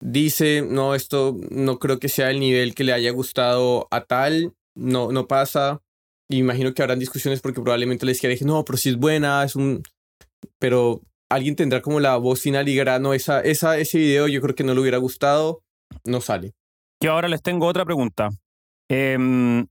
[0.00, 4.54] dice, no, esto no creo que sea el nivel que le haya gustado a tal,
[4.76, 5.80] no, no pasa.
[6.30, 9.56] Imagino que habrán discusiones porque probablemente les quiera decir, no, pero si es buena, es
[9.56, 9.82] un...
[10.58, 14.40] Pero alguien tendrá como la voz final y dirá, no, esa, esa, ese video yo
[14.40, 15.62] creo que no le hubiera gustado,
[16.04, 16.52] no sale.
[17.02, 18.30] Yo ahora les tengo otra pregunta.
[18.90, 19.66] Em,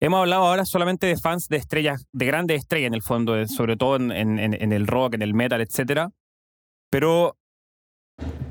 [0.00, 3.48] hemos hablado ahora solamente de fans de estrellas, de grandes estrellas en el fondo, eh,
[3.48, 6.10] sobre todo en, en- en- el rock, en el metal, etcétera.
[6.90, 7.36] Pero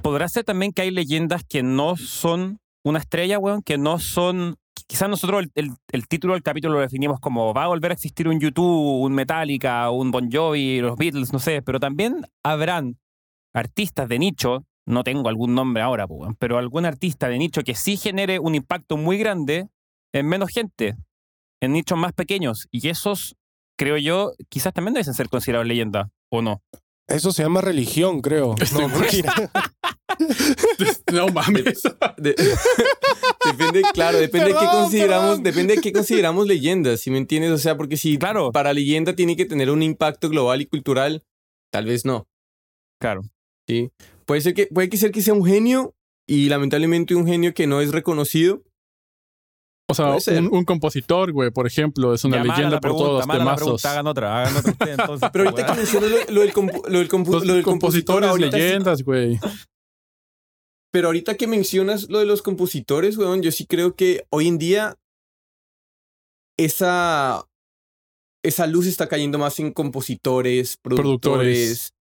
[0.01, 4.57] podrá ser también que hay leyendas que no son una estrella, weón, que no son
[4.87, 7.93] quizás nosotros el, el- el título del capítulo lo definimos como va a volver a
[7.93, 12.97] existir un YouTube, un Metallica, un Bon Jovi, los Beatles, no sé, pero también habrán
[13.53, 17.75] artistas de nicho, no tengo algún nombre ahora, pues, pero algún artista de nicho que
[17.75, 19.67] sí genere un impacto muy grande
[20.13, 20.95] en menos gente,
[21.61, 22.67] en nichos más pequeños.
[22.71, 23.35] Y esos,
[23.77, 26.61] creo yo, quizás también deben ser considerados leyendas, ¿o no?
[27.13, 28.56] Eso se llama religión, creo.
[28.74, 29.34] No, mentira.
[31.12, 31.82] No mames.
[32.17, 32.36] De-
[33.45, 35.43] depende, claro, depende de qué consideramos, perdón.
[35.43, 37.52] depende de qué consideramos leyendas, si me entiendes?
[37.52, 38.52] O sea, porque si Claro.
[38.52, 41.24] para leyenda tiene que tener un impacto global y cultural,
[41.71, 42.28] tal vez no.
[43.00, 43.21] Claro.
[43.67, 43.89] ¿sí?
[44.26, 45.95] Puede ser que, puede que ser que sea un genio
[46.28, 48.62] y lamentablemente un genio que no es reconocido.
[49.91, 53.06] O sea, un, un compositor, güey, por ejemplo, es una Ya, leyenda la por pregunta,
[53.06, 53.86] todos los temazos.
[53.86, 55.30] hagan otra, hagan otra ustedes entonces.
[55.32, 55.77] Pero ahorita que weón.
[55.77, 59.04] mencionas lo, lo del, compu- lo del compu- Los lo del compositor, compositores sí- leyendas,
[59.04, 59.39] güey.
[60.91, 64.58] pero ahorita que mencionas lo de los compositores, weón, yo sí creo que hoy en
[64.58, 64.97] día
[66.58, 67.45] esa,
[68.43, 71.08] esa luz está cayendo más en compositores, productores.
[71.08, 71.93] Productores.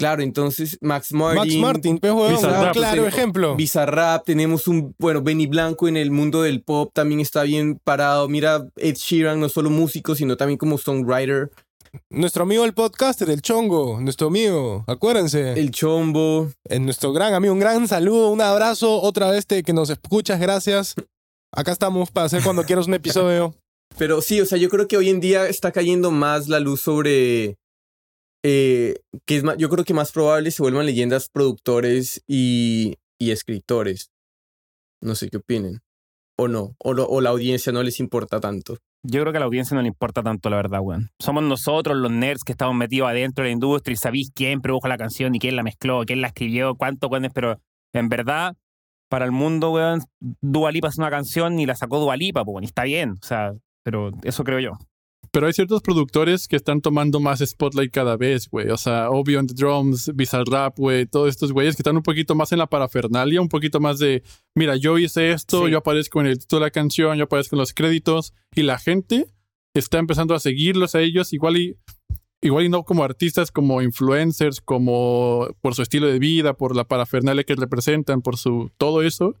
[0.00, 1.36] Claro, entonces Max Martin.
[1.36, 3.54] Max Martin, Bizarrap, un claro ejemplo.
[3.54, 8.26] Bizarrap, tenemos un, bueno, Benny Blanco en el mundo del pop también está bien parado.
[8.26, 11.50] Mira, Ed Sheeran, no solo músico, sino también como songwriter.
[12.08, 15.52] Nuestro amigo el podcaster, el Chongo, nuestro amigo, acuérdense.
[15.52, 16.50] El Chombo.
[16.64, 20.40] En nuestro gran amigo, un gran saludo, un abrazo otra vez te, que nos escuchas,
[20.40, 20.94] gracias.
[21.52, 23.54] Acá estamos para hacer cuando quieras un episodio.
[23.98, 26.80] Pero sí, o sea, yo creo que hoy en día está cayendo más la luz
[26.80, 27.58] sobre.
[28.42, 33.30] Eh, que es más, yo creo que más probable se vuelvan leyendas productores y, y
[33.32, 34.10] escritores.
[35.02, 35.80] No sé qué opinen.
[36.38, 38.78] O no, o, lo- o la audiencia no les importa tanto.
[39.02, 41.10] Yo creo que a la audiencia no le importa tanto, la verdad, weón.
[41.18, 44.88] Somos nosotros, los nerds, que estamos metidos adentro de la industria y sabéis quién produjo
[44.88, 47.60] la canción y quién la mezcló, quién la escribió, cuánto, cuándo, pero
[47.94, 48.56] en verdad,
[49.08, 50.02] para el mundo, weón,
[50.42, 53.26] Dua Lipa es una canción y la sacó Dua Lipa, pues, y está bien, o
[53.26, 54.72] sea, pero eso creo yo.
[55.32, 58.68] Pero hay ciertos productores que están tomando más spotlight cada vez, güey.
[58.70, 61.06] O sea, Obi on the Drums, Bizarrap, güey.
[61.06, 64.24] Todos estos güeyes que están un poquito más en la parafernalia, un poquito más de,
[64.56, 65.70] mira, yo hice esto, Sí.
[65.72, 68.32] yo aparezco en el título de la canción, yo aparezco en los créditos.
[68.56, 69.26] Y la gente
[69.72, 71.76] está empezando a seguirlos a ellos, igual y,
[72.42, 76.84] igual y no como artistas, como influencers, como por su estilo de vida, por la
[76.88, 79.36] parafernalia que representan, por su todo eso.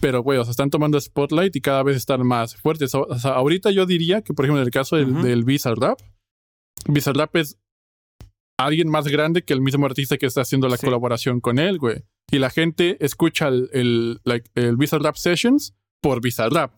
[0.00, 2.94] Pero, güey, o sea, están tomando spotlight y cada vez están más fuertes.
[2.94, 5.22] O sea, ahorita yo diría que, por ejemplo, en el caso del, Ujú.
[5.22, 5.98] del Bizarrap,
[6.88, 7.58] Bizarrap es
[8.58, 10.86] alguien más grande que el mismo artista que está haciendo la Sí.
[10.86, 12.02] colaboración con él, güey.
[12.30, 16.72] Y la gente escucha el, el, like, el Bizarrap Sessions por Bizarrap.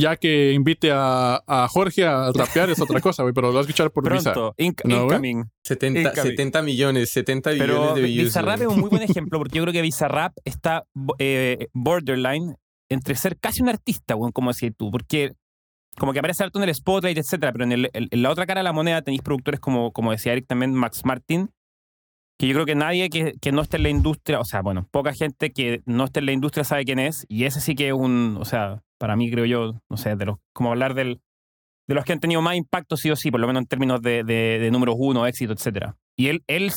[0.00, 3.60] Ya que invite a, a Jorge a rapear es otra cosa, güey, pero lo va
[3.60, 4.04] a escuchar por.
[4.04, 5.16] Pronto, inc- No, güey.
[5.16, 5.44] incoming.
[5.64, 6.22] 70, Incoming.
[6.30, 8.24] 70 millones, 70 Pero billones de views.
[8.26, 8.74] Bizarrap es güey.
[8.74, 10.84] un muy buen ejemplo porque yo creo que Bizarrap está
[11.18, 12.54] eh, borderline
[12.88, 15.32] entre ser casi un artista, weón, como decías tú, porque
[15.98, 18.60] como que aparece harto en el spotlight, etcétera, pero en, el- en la otra cara
[18.60, 21.50] de la moneda tenéis productores como, como decía Eric también, Max Martin,
[22.38, 24.88] que yo creo que nadie que, que no esté en la industria, o sea, bueno,
[24.90, 27.88] poca gente que no esté en la industria sabe quién es, y ese sí que
[27.88, 31.20] es un, o sea, para mí creo yo, no sé, de los, como hablar del,
[31.88, 34.02] de los que han tenido más impacto sí o sí, por lo menos en términos
[34.02, 35.96] de, de, de números uno, éxito, etcétera.
[36.16, 36.70] Y él, él.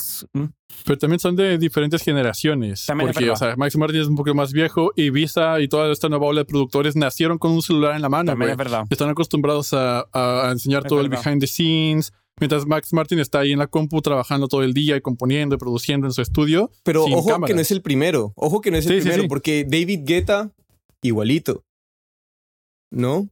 [0.86, 2.86] Pero también son de diferentes generaciones.
[2.86, 5.92] También porque, o sea, Max Martin es un poco más viejo y Visa y toda
[5.92, 8.52] esta nueva ola de productores nacieron con un celular en la mano, también güey.
[8.54, 8.86] es verdad.
[8.90, 11.26] Están acostumbrados a, a- a enseñar Es todo el verdad.
[11.26, 12.14] behind the scenes.
[12.40, 15.58] Mientras Max Martin está ahí en la compu trabajando todo el día y componiendo y
[15.60, 16.72] produciendo en su estudio.
[16.84, 17.56] Pero sin ojo que cámaras.
[17.56, 18.32] no es el primero.
[18.36, 19.28] Ojo que no es el Sí, sí, primero, sí.
[19.28, 20.52] porque David Guetta,
[21.02, 21.64] igualito.
[22.94, 23.30] ¿No?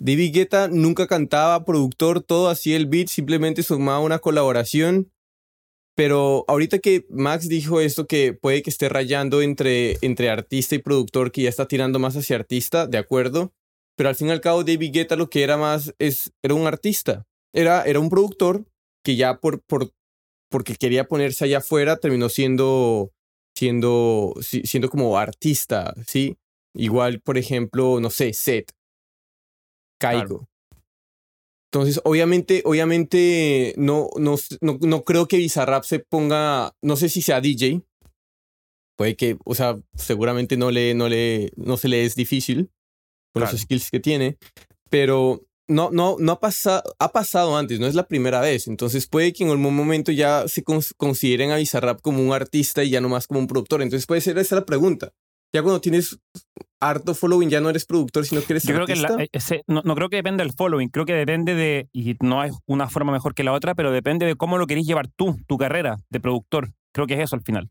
[0.00, 5.12] David Guetta nunca cantaba, productor, todo hacía el beat, simplemente sumaba una colaboración.
[5.96, 10.78] Pero ahorita que Max dijo esto, que puede que esté rayando entre, entre artista y
[10.78, 13.52] productor, que ya está tirando más hacia artista, de acuerdo.
[13.96, 16.66] Pero al fin y al cabo, David Guetta lo que era más es, era un
[16.66, 17.24] artista.
[17.54, 18.64] Era, era un productor
[19.04, 19.92] que ya por, por,
[20.50, 23.12] porque quería ponerse allá afuera, terminó siendo,
[23.56, 26.36] siendo, si- siendo como artista, ¿sí?
[26.74, 28.72] Igual, por ejemplo, no sé, Seth,
[30.12, 30.48] Caigo.
[31.72, 37.20] Entonces, obviamente, obviamente, no, no, no, no creo que Bizarrap se ponga, no sé si
[37.20, 37.82] sea DJ.
[38.96, 42.70] Puede que, o sea, seguramente no le, no le, no se le es difícil
[43.32, 43.50] con Claro.
[43.52, 44.38] los skills que tiene,
[44.88, 48.68] pero no, no, no ha pasado, ha pasado antes, no es la primera vez.
[48.68, 52.84] Entonces puede que en algún momento ya se cons- consideren a Bizarrap como un artista
[52.84, 53.82] y ya no más como un productor.
[53.82, 55.12] Entonces puede ser esa la pregunta.
[55.52, 56.16] Ya cuando tienes
[56.88, 59.62] harto following ya no eres productor, sino que eres Yo creo que la- eh, ese-
[59.66, 62.88] no, no creo que dependa del following, creo que depende de, y no hay una
[62.88, 66.00] forma mejor que la otra, pero depende de cómo lo querés llevar tú, tu carrera
[66.10, 66.72] de productor.
[66.92, 67.70] Creo que es eso al final.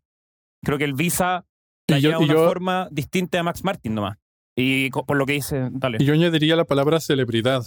[0.64, 1.46] Creo que el Visa
[1.90, 4.18] la lleva de una yo- forma distinta a Max Martin nomás.
[4.56, 5.98] Y por lo que dice, dale.
[6.00, 7.66] Y yo añadiría la palabra celebridad.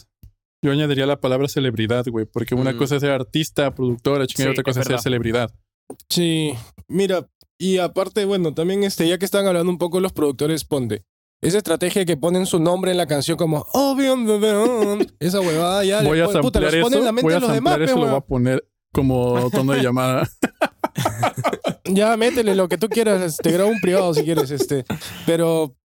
[0.65, 2.79] Yo añadiría la palabra celebridad, güey, porque una Mm.
[2.79, 5.51] cosa es ser artista, productora, chingada, Sí, otra cosa es es ser celebridad.
[6.09, 6.53] Sí,
[6.89, 7.29] mira,
[7.59, 11.05] y aparte, bueno, también este, ya que están hablando un poco los productores, ponte.
[11.43, 15.41] Esa estrategia que ponen su nombre en la canción como Oh, bien, bien, bien", esa
[15.41, 17.53] huevada ya le Voy a puta, los eso, en la mente voy de a los
[17.53, 20.29] demás, eso, lo voy a poner como tono de llamada.
[21.85, 24.85] Ya, métele lo que tú quieras, te grabo un privado si quieres, este.
[25.25, 25.77] Pero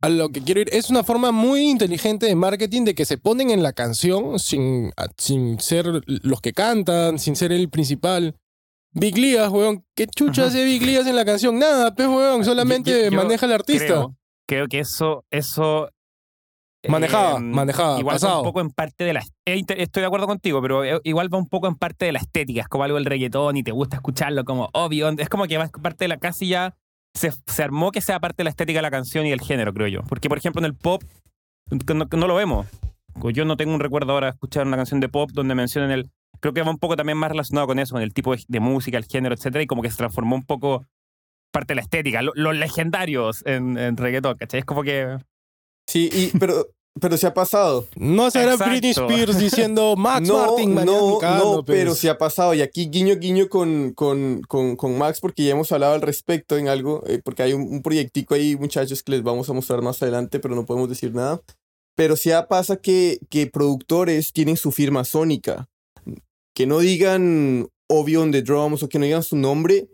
[0.00, 3.18] a lo que quiero ir, es una forma muy inteligente de marketing de que se
[3.18, 8.36] ponen en la canción sin, a- sin ser los que cantan, sin ser el principal.
[8.92, 9.84] Big Ligas, weón.
[9.94, 10.50] ¿Qué chucha Ajá.
[10.50, 11.58] hace Big Ligas en la canción?
[11.58, 12.44] Nada, pues, weón.
[12.44, 13.84] Solamente Yo- yo- yo maneja al artista.
[13.86, 15.90] Creo, creo que eso, eso
[16.88, 18.34] Manejaba, eh, manejaba, igual pasado.
[18.34, 21.32] va un poco en parte de la eh, estoy de acuerdo contigo pero eh, igual
[21.32, 23.72] va un poco en parte de la estética es como algo del reggaetón y te
[23.72, 26.76] gusta escucharlo como obvio es como que va parte de la casi ya
[27.14, 29.72] se, se armó que sea parte de la estética de la canción y del género
[29.72, 31.02] creo yo porque por ejemplo en el pop
[31.92, 32.66] no, no lo vemos
[33.32, 36.10] yo no tengo un recuerdo ahora de escuchar una canción de pop donde mencionen el
[36.40, 38.60] creo que va un poco también más relacionado con eso con el tipo de, de
[38.60, 40.84] música el género etcétera y como que se transformó un poco
[41.58, 44.60] parte de la estética lo- los legendarios en, en reggaetón ¿cachai?
[44.60, 45.16] es como que
[45.88, 46.66] Sí, y, pero,
[47.00, 47.86] pero se ha pasado.
[47.94, 48.70] No será Exacto.
[48.72, 51.78] Britney Spears diciendo Max no, Martin, no, cano, no, pues.
[51.78, 52.54] pero se ha pasado.
[52.54, 56.58] Y aquí guiño, guiño con, con, con, con Max, porque ya hemos hablado al respecto
[56.58, 59.80] en algo, eh, porque hay un, un proyectico ahí, muchachos, que les vamos a mostrar
[59.82, 61.40] más adelante, pero no podemos decir nada.
[61.96, 65.68] Pero sí pasa que, que productores tienen su firma sónica.
[66.54, 69.86] Que no digan Obvio on the Drums o que no digan su nombre,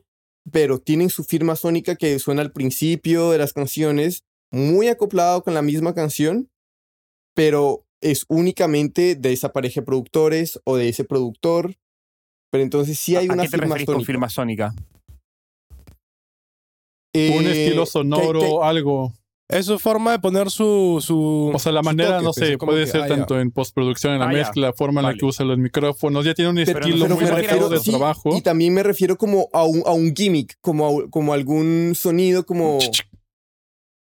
[0.50, 5.54] pero tienen su firma sónica que suena al principio de las canciones, muy acoplado con
[5.54, 6.50] la misma canción,
[7.34, 11.76] pero es únicamente de esa pareja de productores o de ese productor.
[12.50, 14.06] Pero entonces sí hay ¿a una qué te firma referís con sónica.
[14.06, 14.74] firma sónica?
[17.14, 19.12] un Eh, estilo que- sonoro, que- algo.
[19.52, 21.02] Es su forma de poner su.
[21.04, 24.14] su O sea, la manera, toque, no sé, puede que, ser ah, tanto en postproducción,
[24.14, 25.18] en la Ah, mezcla, la forma en la Vale.
[25.20, 27.90] que usa los micrófonos, ya tiene un Pero- estilo pero muy marcado refiero- de sí,
[27.90, 28.36] trabajo.
[28.36, 32.44] Y también me refiero como a un, a un gimmick, como, a- como algún sonido
[32.46, 32.78] como...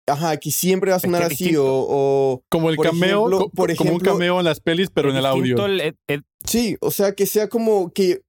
[0.06, 1.64] Ajá, que siempre va a Es que sonar es así distinto.
[1.64, 4.60] o, o- Como el por cameo, ejemplo- co- por como un ejemplo- cameo en las
[4.60, 5.64] pelis, pero en el audio.
[5.66, 8.22] El- el- Sí, o sea, que sea como que,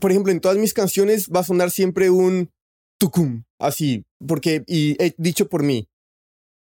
[0.00, 2.50] por ejemplo, en todas mis canciones va a sonar siempre un
[2.98, 5.86] tucum, así, porque, y eh, dicho por mí,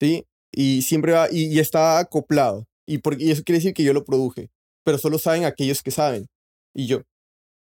[0.02, 0.24] ¿sí?
[0.52, 3.92] Y siempre va, y, y está acoplado, y, por- y eso quiere decir que yo
[3.92, 4.50] lo produje,
[4.84, 6.26] pero solo saben aquellos que saben,
[6.74, 7.02] y yo.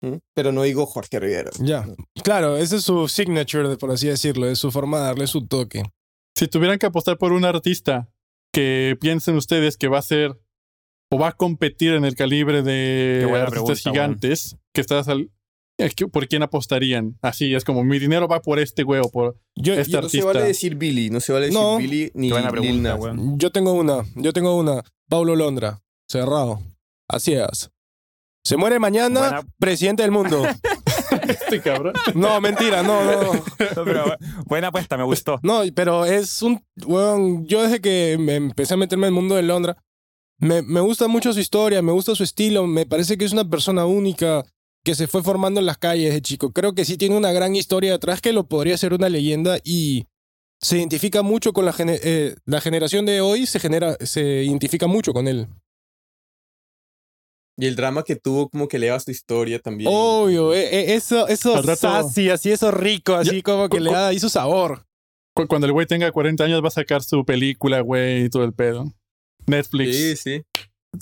[0.02, 0.18] ¿Mm?
[0.36, 1.52] Pero no digo Jorge Rivera.
[1.60, 1.88] Ya.
[2.24, 4.50] Claro, ese es su signature, por así decirlo.
[4.50, 5.84] Es su forma de darle su toque.
[6.36, 8.10] Si tuvieran que apostar por un artista
[8.54, 10.38] que piensen ustedes que va a ser
[11.10, 15.32] o va a competir en el calibre de artistas pregunta, gigantes, que estás al,
[16.12, 17.18] ¿por quién apostarían?
[17.22, 20.10] Así es como mi dinero va por este güey o por Yo, Este yo, No
[20.10, 20.26] se artista.
[20.28, 21.78] vale decir Billy, no se vale decir No.
[21.78, 23.00] Billy ni buena Lil pregunta, Nas.
[23.00, 23.40] weón.
[23.40, 24.04] yo tengo una.
[24.16, 24.82] Yo tengo una.
[25.10, 25.82] Paulo Londra.
[26.08, 26.60] Cerrado.
[27.10, 27.70] Así es.
[28.46, 30.44] Se muere mañana, Buena- presidente del mundo.
[31.28, 31.94] este cabrón.
[32.14, 33.34] No, mentira, no, no.
[33.34, 33.44] No,
[33.86, 34.06] pero
[34.46, 35.40] buena apuesta, me gustó.
[35.44, 36.62] No, pero es un.
[36.86, 39.78] Weón, yo desde que me empecé a meterme en el mundo de Londra,
[40.40, 43.50] me, me gusta mucho su historia, me gusta su estilo, me parece que es una
[43.50, 44.44] persona única
[44.84, 46.52] que se fue formando en las calles de chico.
[46.52, 50.06] Creo que sí tiene una gran historia detrás que lo podría ser una leyenda y
[50.62, 54.88] se identifica mucho con la, gene- eh, la generación de hoy, se, genera, se identifica
[54.88, 55.48] mucho con él.
[57.58, 59.90] Y el drama que tuvo como que eleva su historia también.
[59.94, 64.20] Obvio, eh, eh, eso, eso sassy, así, eso rico, así como que le da ahí
[64.20, 64.88] su sabor.
[65.36, 68.44] Cu- Cuando el güey tenga 40 años va a sacar su película, güey, y todo
[68.44, 68.92] el pedo.
[69.46, 70.42] Netflix, Sí, sí.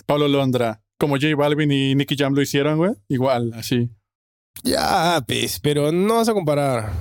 [0.06, 2.92] Pablo Londra, como J Balvin y Nicky Jam lo hicieron, güey.
[3.10, 3.90] Igual, así.
[4.64, 6.92] Ya, pues, pero no vas a comparar.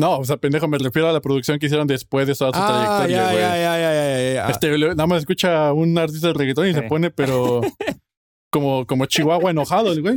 [0.00, 2.58] No, o sea, pendejo, me refiero a la producción que hicieron después de toda su
[2.58, 2.66] Ah,
[3.04, 3.40] trayectoria, ya, güey.
[3.42, 4.48] ya, ya, ya, ya, ya, ya.
[4.48, 7.60] Este, nada más escucha a un artista de reggaetón y se pone, pero
[8.50, 10.16] como, como Chihuahua enojado, el güey.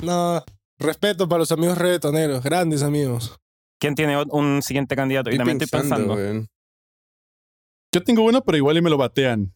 [0.00, 0.42] No,
[0.78, 3.36] respeto para los amigos reggaetoneros, grandes amigos.
[3.78, 5.28] ¿Quién tiene un siguiente candidato?
[5.30, 6.16] Y Estoy también estoy pensando.
[7.94, 9.52] Yo tengo uno, pero igual y me lo batean.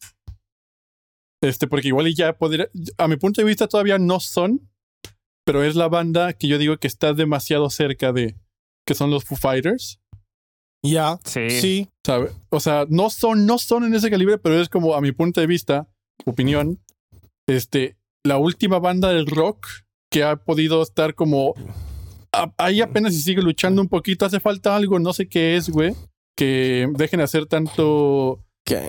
[1.43, 2.69] Este, porque igual y ya podría.
[2.97, 4.69] A mi punto de vista, todavía no son,
[5.45, 8.35] pero es la banda que yo digo que está demasiado cerca de.
[8.87, 9.99] que son los Foo Fighters.
[10.85, 11.49] Ya, Sí.
[11.49, 11.89] sí.
[12.05, 12.31] ¿sabe?
[12.49, 15.41] O sea, no son, no son en ese calibre, pero es como, a mi punto
[15.41, 15.87] de vista,
[16.25, 16.79] opinión,
[17.49, 19.67] este, la última banda del rock
[20.11, 21.53] que ha podido estar como
[22.33, 25.69] a- ahí apenas si sigue luchando un poquito, hace falta algo, no sé qué es,
[25.69, 25.93] güey,
[26.37, 28.41] que dejen de hacer tanto,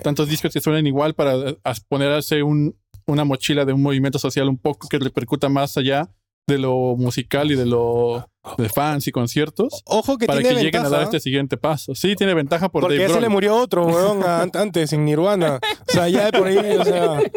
[0.03, 1.57] Tantos discos que suenen igual para eh,
[1.87, 2.75] ponerse un,
[3.05, 6.09] una mochila de un movimiento social un poco que repercuta más allá
[6.47, 8.27] de lo musical y de lo
[8.57, 11.93] de fans y conciertos Ojo que para tiene que lleguen a dar este siguiente paso.
[11.93, 15.59] Sí, tiene ventaja por Porque Dave ya se le murió otro, weón, antes en Nirvana.
[15.87, 17.19] O sea, ya de por ahí, o sea.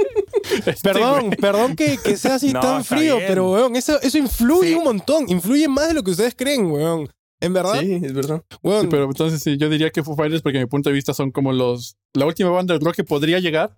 [0.66, 3.28] Este, Perdón, perdón que, que sea así No, tan frío, bien.
[3.28, 4.74] pero weón, eso, eso influye Sí.
[4.74, 5.24] un montón.
[5.28, 7.08] Influye más de lo que ustedes creen, weón.
[7.42, 8.42] En verdad, Sí, es verdad.
[8.62, 8.82] weón.
[8.82, 11.12] Sí, pero entonces sí, yo diría que Foo Fighters, porque a mi punto de vista
[11.12, 13.76] son como los la última banda de rock que podría llegar,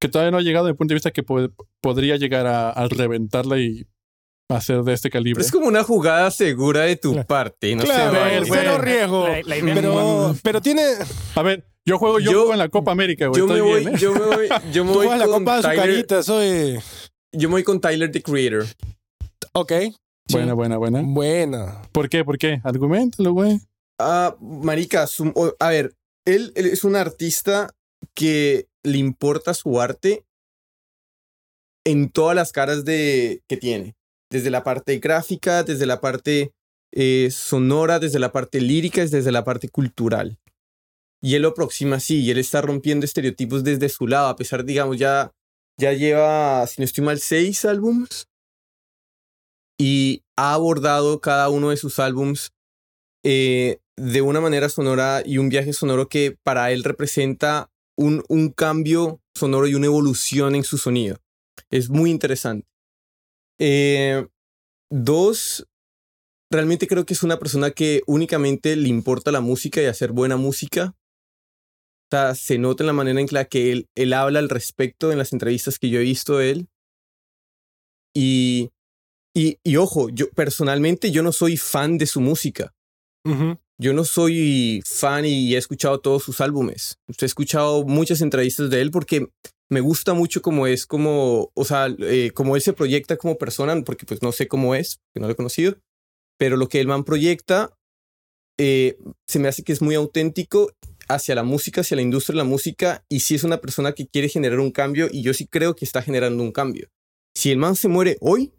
[0.00, 2.70] que todavía no ha llegado, de mi punto de vista que po- podría llegar a,
[2.70, 3.86] a reventarla y
[4.50, 5.42] hacer de este calibre.
[5.42, 7.26] Es como una jugada segura de tu Claro.
[7.26, 7.74] parte.
[7.74, 9.26] No claro, sé, cero riesgo.
[9.28, 10.82] La- la Pero, pero tiene.
[11.34, 13.38] A ver, yo juego, yo, Yo- juego en la Copa América, güey.
[13.40, 13.98] Yo me voy, bien, ¿eh?
[13.98, 16.78] yo me voy, yo me voy juegas la con copa de Tyler, azucarita, soy.
[17.32, 18.66] yo me voy con Tyler the Creator.
[19.54, 19.72] Ok.
[20.28, 20.36] Sí.
[20.36, 21.02] Buena, buena, buena.
[21.04, 21.82] Buena.
[21.92, 22.24] ¿Por qué?
[22.24, 22.60] ¿Por qué?
[22.64, 23.60] Argumentalo, güey.
[23.98, 25.94] Ah, marica, su- a ver,
[26.26, 27.70] él, él es un artista
[28.14, 30.24] que le importa su arte
[31.86, 33.94] en todas las caras de que tiene,
[34.30, 36.52] desde la parte gráfica, desde la parte
[36.92, 40.38] eh, sonora, desde la parte lírica, desde la parte cultural.
[41.22, 44.64] Y él lo aproxima así, y él está rompiendo estereotipos desde su lado, a pesar,
[44.64, 45.32] digamos, ya,
[45.78, 48.26] ya lleva, si no estoy mal, seis álbums.
[49.78, 52.52] Y ha abordado cada uno de sus álbums
[53.24, 58.50] eh, de una manera sonora y un viaje sonoro que para él representa un, un
[58.50, 61.18] cambio sonoro y una evolución en su sonido.
[61.70, 62.66] Es muy interesante.
[63.58, 64.26] Eh,
[64.90, 65.66] dos,
[66.50, 70.36] realmente creo que es una persona que únicamente le importa la música y hacer buena
[70.36, 70.94] música.
[72.36, 75.32] Se nota en la manera en la que él, él habla al respecto en las
[75.32, 76.68] entrevistas que yo he visto de él.
[78.14, 78.70] Y,
[79.34, 82.72] y, y ojo, yo personalmente yo no soy fan de su música.
[83.78, 86.98] Yo no soy fan y he escuchado todos sus álbumes.
[87.20, 89.28] He escuchado muchas entrevistas de él porque
[89.70, 93.80] me gusta mucho cómo es, como, o sea, eh, cómo él se proyecta como persona,
[93.82, 95.76] porque pues no sé cómo es, que no lo he conocido,
[96.38, 97.76] pero lo que el man proyecta
[98.58, 100.70] eh, se me hace que es muy auténtico
[101.08, 104.06] hacia la música, hacia la industria de la música, y si es una persona que
[104.06, 106.88] quiere generar un cambio, y yo sí creo que está generando un cambio.
[107.34, 108.52] Si el man se muere hoy,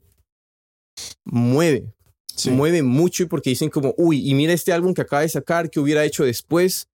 [1.24, 1.92] mueve,
[2.36, 2.50] Sí.
[2.52, 5.70] mueve mucho y porque dicen como, uy, y mira este álbum que acaba de sacar,
[5.70, 6.88] que hubiera hecho después.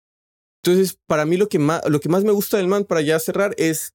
[0.63, 3.19] Entonces, para mí lo que más, lo que más me gusta del man, para ya
[3.19, 3.93] cerrar, es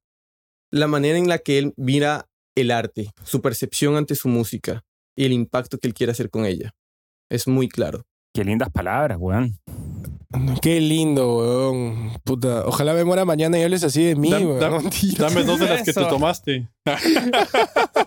[0.73, 4.85] la manera en la que él mira el arte, su percepción ante su música
[5.17, 6.75] y el impacto que él quiere hacer con ella.
[7.31, 8.05] Es muy claro.
[8.35, 9.57] Qué lindas palabras, weón.
[10.61, 12.11] Qué lindo, weón.
[12.25, 12.67] Puta.
[12.67, 14.59] Ojalá me muera mañana y hables así de mí, Da- weón.
[14.61, 14.81] da-.
[15.19, 16.69] Dame dos de las que te tomaste.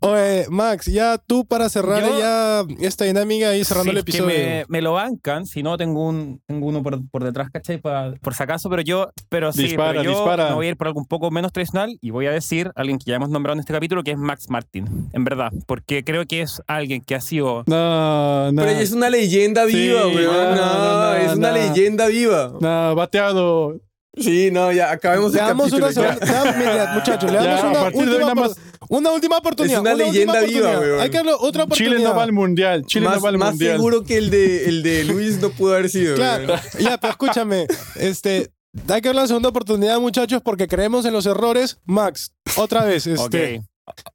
[0.00, 4.04] Oye, Max, ya tú para cerrar Yo- ya esta dinámica y cerrando Sí, el es
[4.04, 4.36] que episodio.
[4.38, 7.78] me, me lo bancan, si no tengo un tengo uno por, por detrás, ¿cachai?
[7.78, 10.48] Pa- por si acaso, pero yo, pero sí, Dispara, pero yo dispara.
[10.50, 12.80] me voy a ir por algo un poco menos tradicional y voy a decir a
[12.80, 16.04] alguien que ya hemos nombrado en este capítulo, que es Max Martin, en verdad, porque
[16.04, 18.62] creo que es alguien que ha sido No, no.
[18.62, 20.24] Pero es una leyenda Sí, viva, weón.
[20.26, 21.54] no, No, no, no, es una no.
[21.56, 22.52] leyenda viva.
[22.60, 23.80] No, bateado.
[24.16, 25.86] Sí, no, ya acabemos Le el damos capítulo.
[25.86, 26.26] una segunda- ya.
[26.26, 28.56] le damos- mira, muchachos, le Ya, damos a una partir de hoy última, nada opor-
[28.88, 29.74] una última oportunidad.
[29.76, 31.00] Es una leyenda viva, weón.
[31.00, 31.96] Hay que darle otra oportunidad.
[31.96, 32.84] Chile no va al mundial.
[32.86, 33.76] Chile más no va al más mundial.
[33.76, 36.14] seguro que el de, el de Luis no pudo haber sido.
[36.16, 36.60] Claro, weón.
[36.80, 37.66] ya, pero escúchame.
[37.96, 38.50] Este,
[38.88, 41.78] hay que darle la segunda oportunidad, muchachos, porque creemos en los errores.
[41.84, 43.06] Max, otra vez.
[43.06, 43.64] Este, Ok,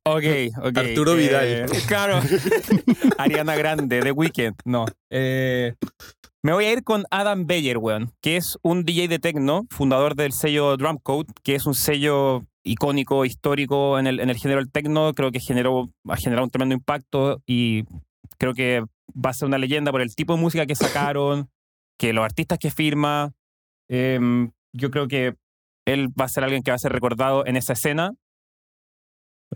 [0.03, 0.23] ok,
[0.65, 0.77] ok.
[0.77, 1.45] Arturo Vidal.
[1.47, 2.19] Eh, claro.
[3.17, 4.55] Ariana Grande, The Weeknd.
[4.65, 4.85] No.
[5.09, 5.75] Eh,
[6.43, 10.15] me voy a ir con Adam Beyer, weón, que es un DJ de techno, fundador
[10.15, 14.71] del sello Drumcode, que es un sello icónico, histórico en el, en el género del
[14.71, 15.13] techno.
[15.13, 17.83] Creo que generó, ha generado un tremendo impacto y
[18.39, 18.83] creo que
[19.13, 21.49] va a ser una leyenda por el tipo de música que sacaron,
[21.99, 23.33] que los artistas que firma.
[23.87, 25.35] Em, yo creo que
[25.85, 28.13] él va a ser alguien que va a ser recordado en esa escena.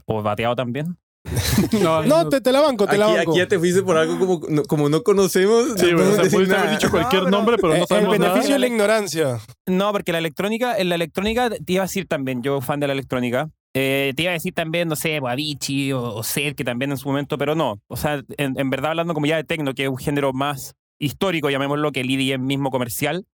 [0.05, 0.97] O bateado también.
[1.81, 3.31] No, No, te, te la banco, te Aquí, la banco.
[3.31, 5.65] aquí ya te fuiste por algo como no, como no conocemos.
[5.77, 8.17] Sí, no güey, o sea, haber dicho cualquier pero- nombre, pero Eh, no el sabemos
[8.19, 8.31] nada.
[8.31, 9.39] beneficio de la ignorancia.
[9.65, 12.87] No, porque la electrónica, en la electrónica te iba a decir también, yo fan de
[12.87, 16.63] la electrónica, eh, te iba a decir también, no sé, Avicii o, o Ser, que
[16.63, 17.81] también en su momento, pero no.
[17.87, 20.75] O sea, en, en verdad hablando como ya de techno, que es un género más
[20.99, 23.25] histórico, llamémoslo, que el EDM mismo comercial.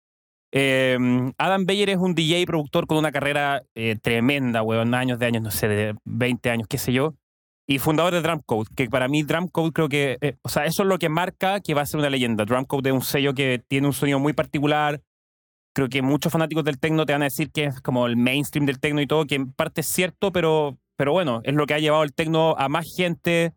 [0.53, 0.97] eh,
[1.37, 5.25] Adam Beyer es un DJ y productor con una carrera eh, tremenda, weón, años de
[5.27, 7.13] años, no sé, de 20 años, qué sé yo.
[7.67, 10.89] Y fundador de Drumcode, que para mí Drumcode creo que, eh, o sea, eso es
[10.89, 12.43] lo que marca que va a ser una leyenda.
[12.43, 15.01] Drumcode es un sello que tiene un sonido muy particular,
[15.73, 18.65] creo que muchos fanáticos del techno te van a decir que es como el mainstream
[18.65, 21.73] del techno y todo, que en parte es cierto, pero, pero bueno, es lo que
[21.73, 23.53] ha llevado el techno a más gente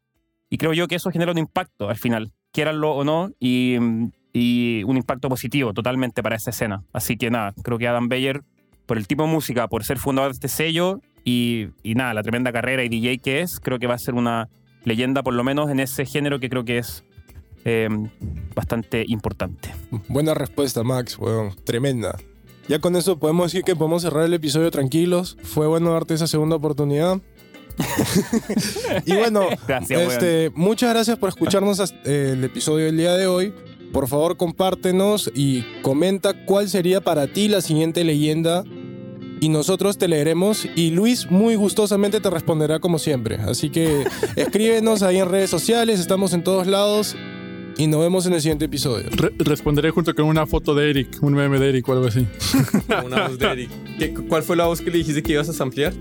[0.48, 3.76] y creo yo que eso genera un impacto al final, quieranlo o no, y,
[4.32, 6.84] y un impacto positivo totalmente para esa escena.
[6.92, 8.42] Así que nada, creo que Adam Beyer,
[8.86, 12.22] por el tipo de música, por ser fundador de este sello y, y nada, la
[12.22, 14.48] tremenda carrera y DJ que es, creo que va a ser una
[14.84, 17.04] leyenda, por lo menos en ese género que creo que es
[17.64, 17.88] eh,
[18.54, 19.74] bastante importante.
[20.08, 21.54] Buena respuesta, Max, weón.
[21.64, 22.16] Tremenda.
[22.68, 25.36] Ya con eso podemos decir que podemos cerrar el episodio tranquilos.
[25.42, 27.20] Fue bueno darte esa segunda oportunidad.
[29.04, 33.26] y bueno, Gracias, este, muchas gracias por escucharnos hasta, eh, el episodio del día de
[33.26, 33.52] hoy.
[33.92, 38.64] Por favor, compártenos y comenta cuál sería para ti la siguiente leyenda.
[39.40, 43.36] Y nosotros te leeremos y Luis muy gustosamente te responderá como siempre.
[43.36, 44.04] Así que
[44.36, 47.14] escríbenos ahí en redes sociales, estamos en todos lados
[47.76, 49.06] y nos vemos en el siguiente episodio.
[49.10, 52.26] Re- responderé junto con una foto de Eric, un meme de Eric o algo así.
[53.04, 53.70] Una voz de Eric.
[53.98, 55.92] ¿Qué- ¿Cuál fue la voz que le dijiste que ibas a ampliar?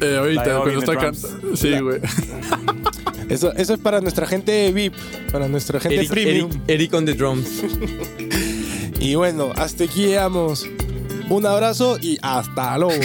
[0.00, 1.22] Eh, ahorita, cuando Drums.
[1.22, 1.56] cantando.
[1.56, 2.00] Sí, güey.
[3.28, 4.92] Eso, eso es para nuestra gente VIP,
[5.32, 6.50] para nuestra gente Eric, premium.
[6.50, 7.48] Eric, Eric on the drums.
[9.00, 10.66] Y bueno, hasta aquí llegamos.
[11.30, 13.02] Un abrazo y hasta luego.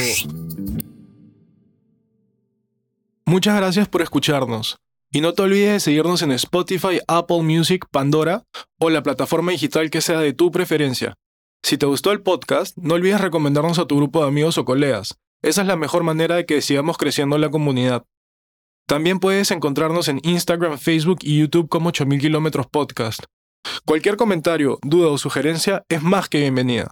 [3.25, 4.77] Muchas gracias por escucharnos.
[5.11, 8.43] Y no te olvides de seguirnos en Spotify, Apple Music, Pandora
[8.79, 11.15] o la plataforma digital que sea de tu preferencia.
[11.63, 15.17] Si te gustó el podcast, no olvides recomendarnos a tu grupo de amigos o colegas.
[15.41, 18.03] Esa es la mejor manera de que sigamos creciendo la comunidad.
[18.87, 23.23] También puedes encontrarnos en Instagram, Facebook y YouTube como 8000 kilómetros podcast.
[23.85, 26.91] Cualquier comentario, duda o sugerencia es más que bienvenida.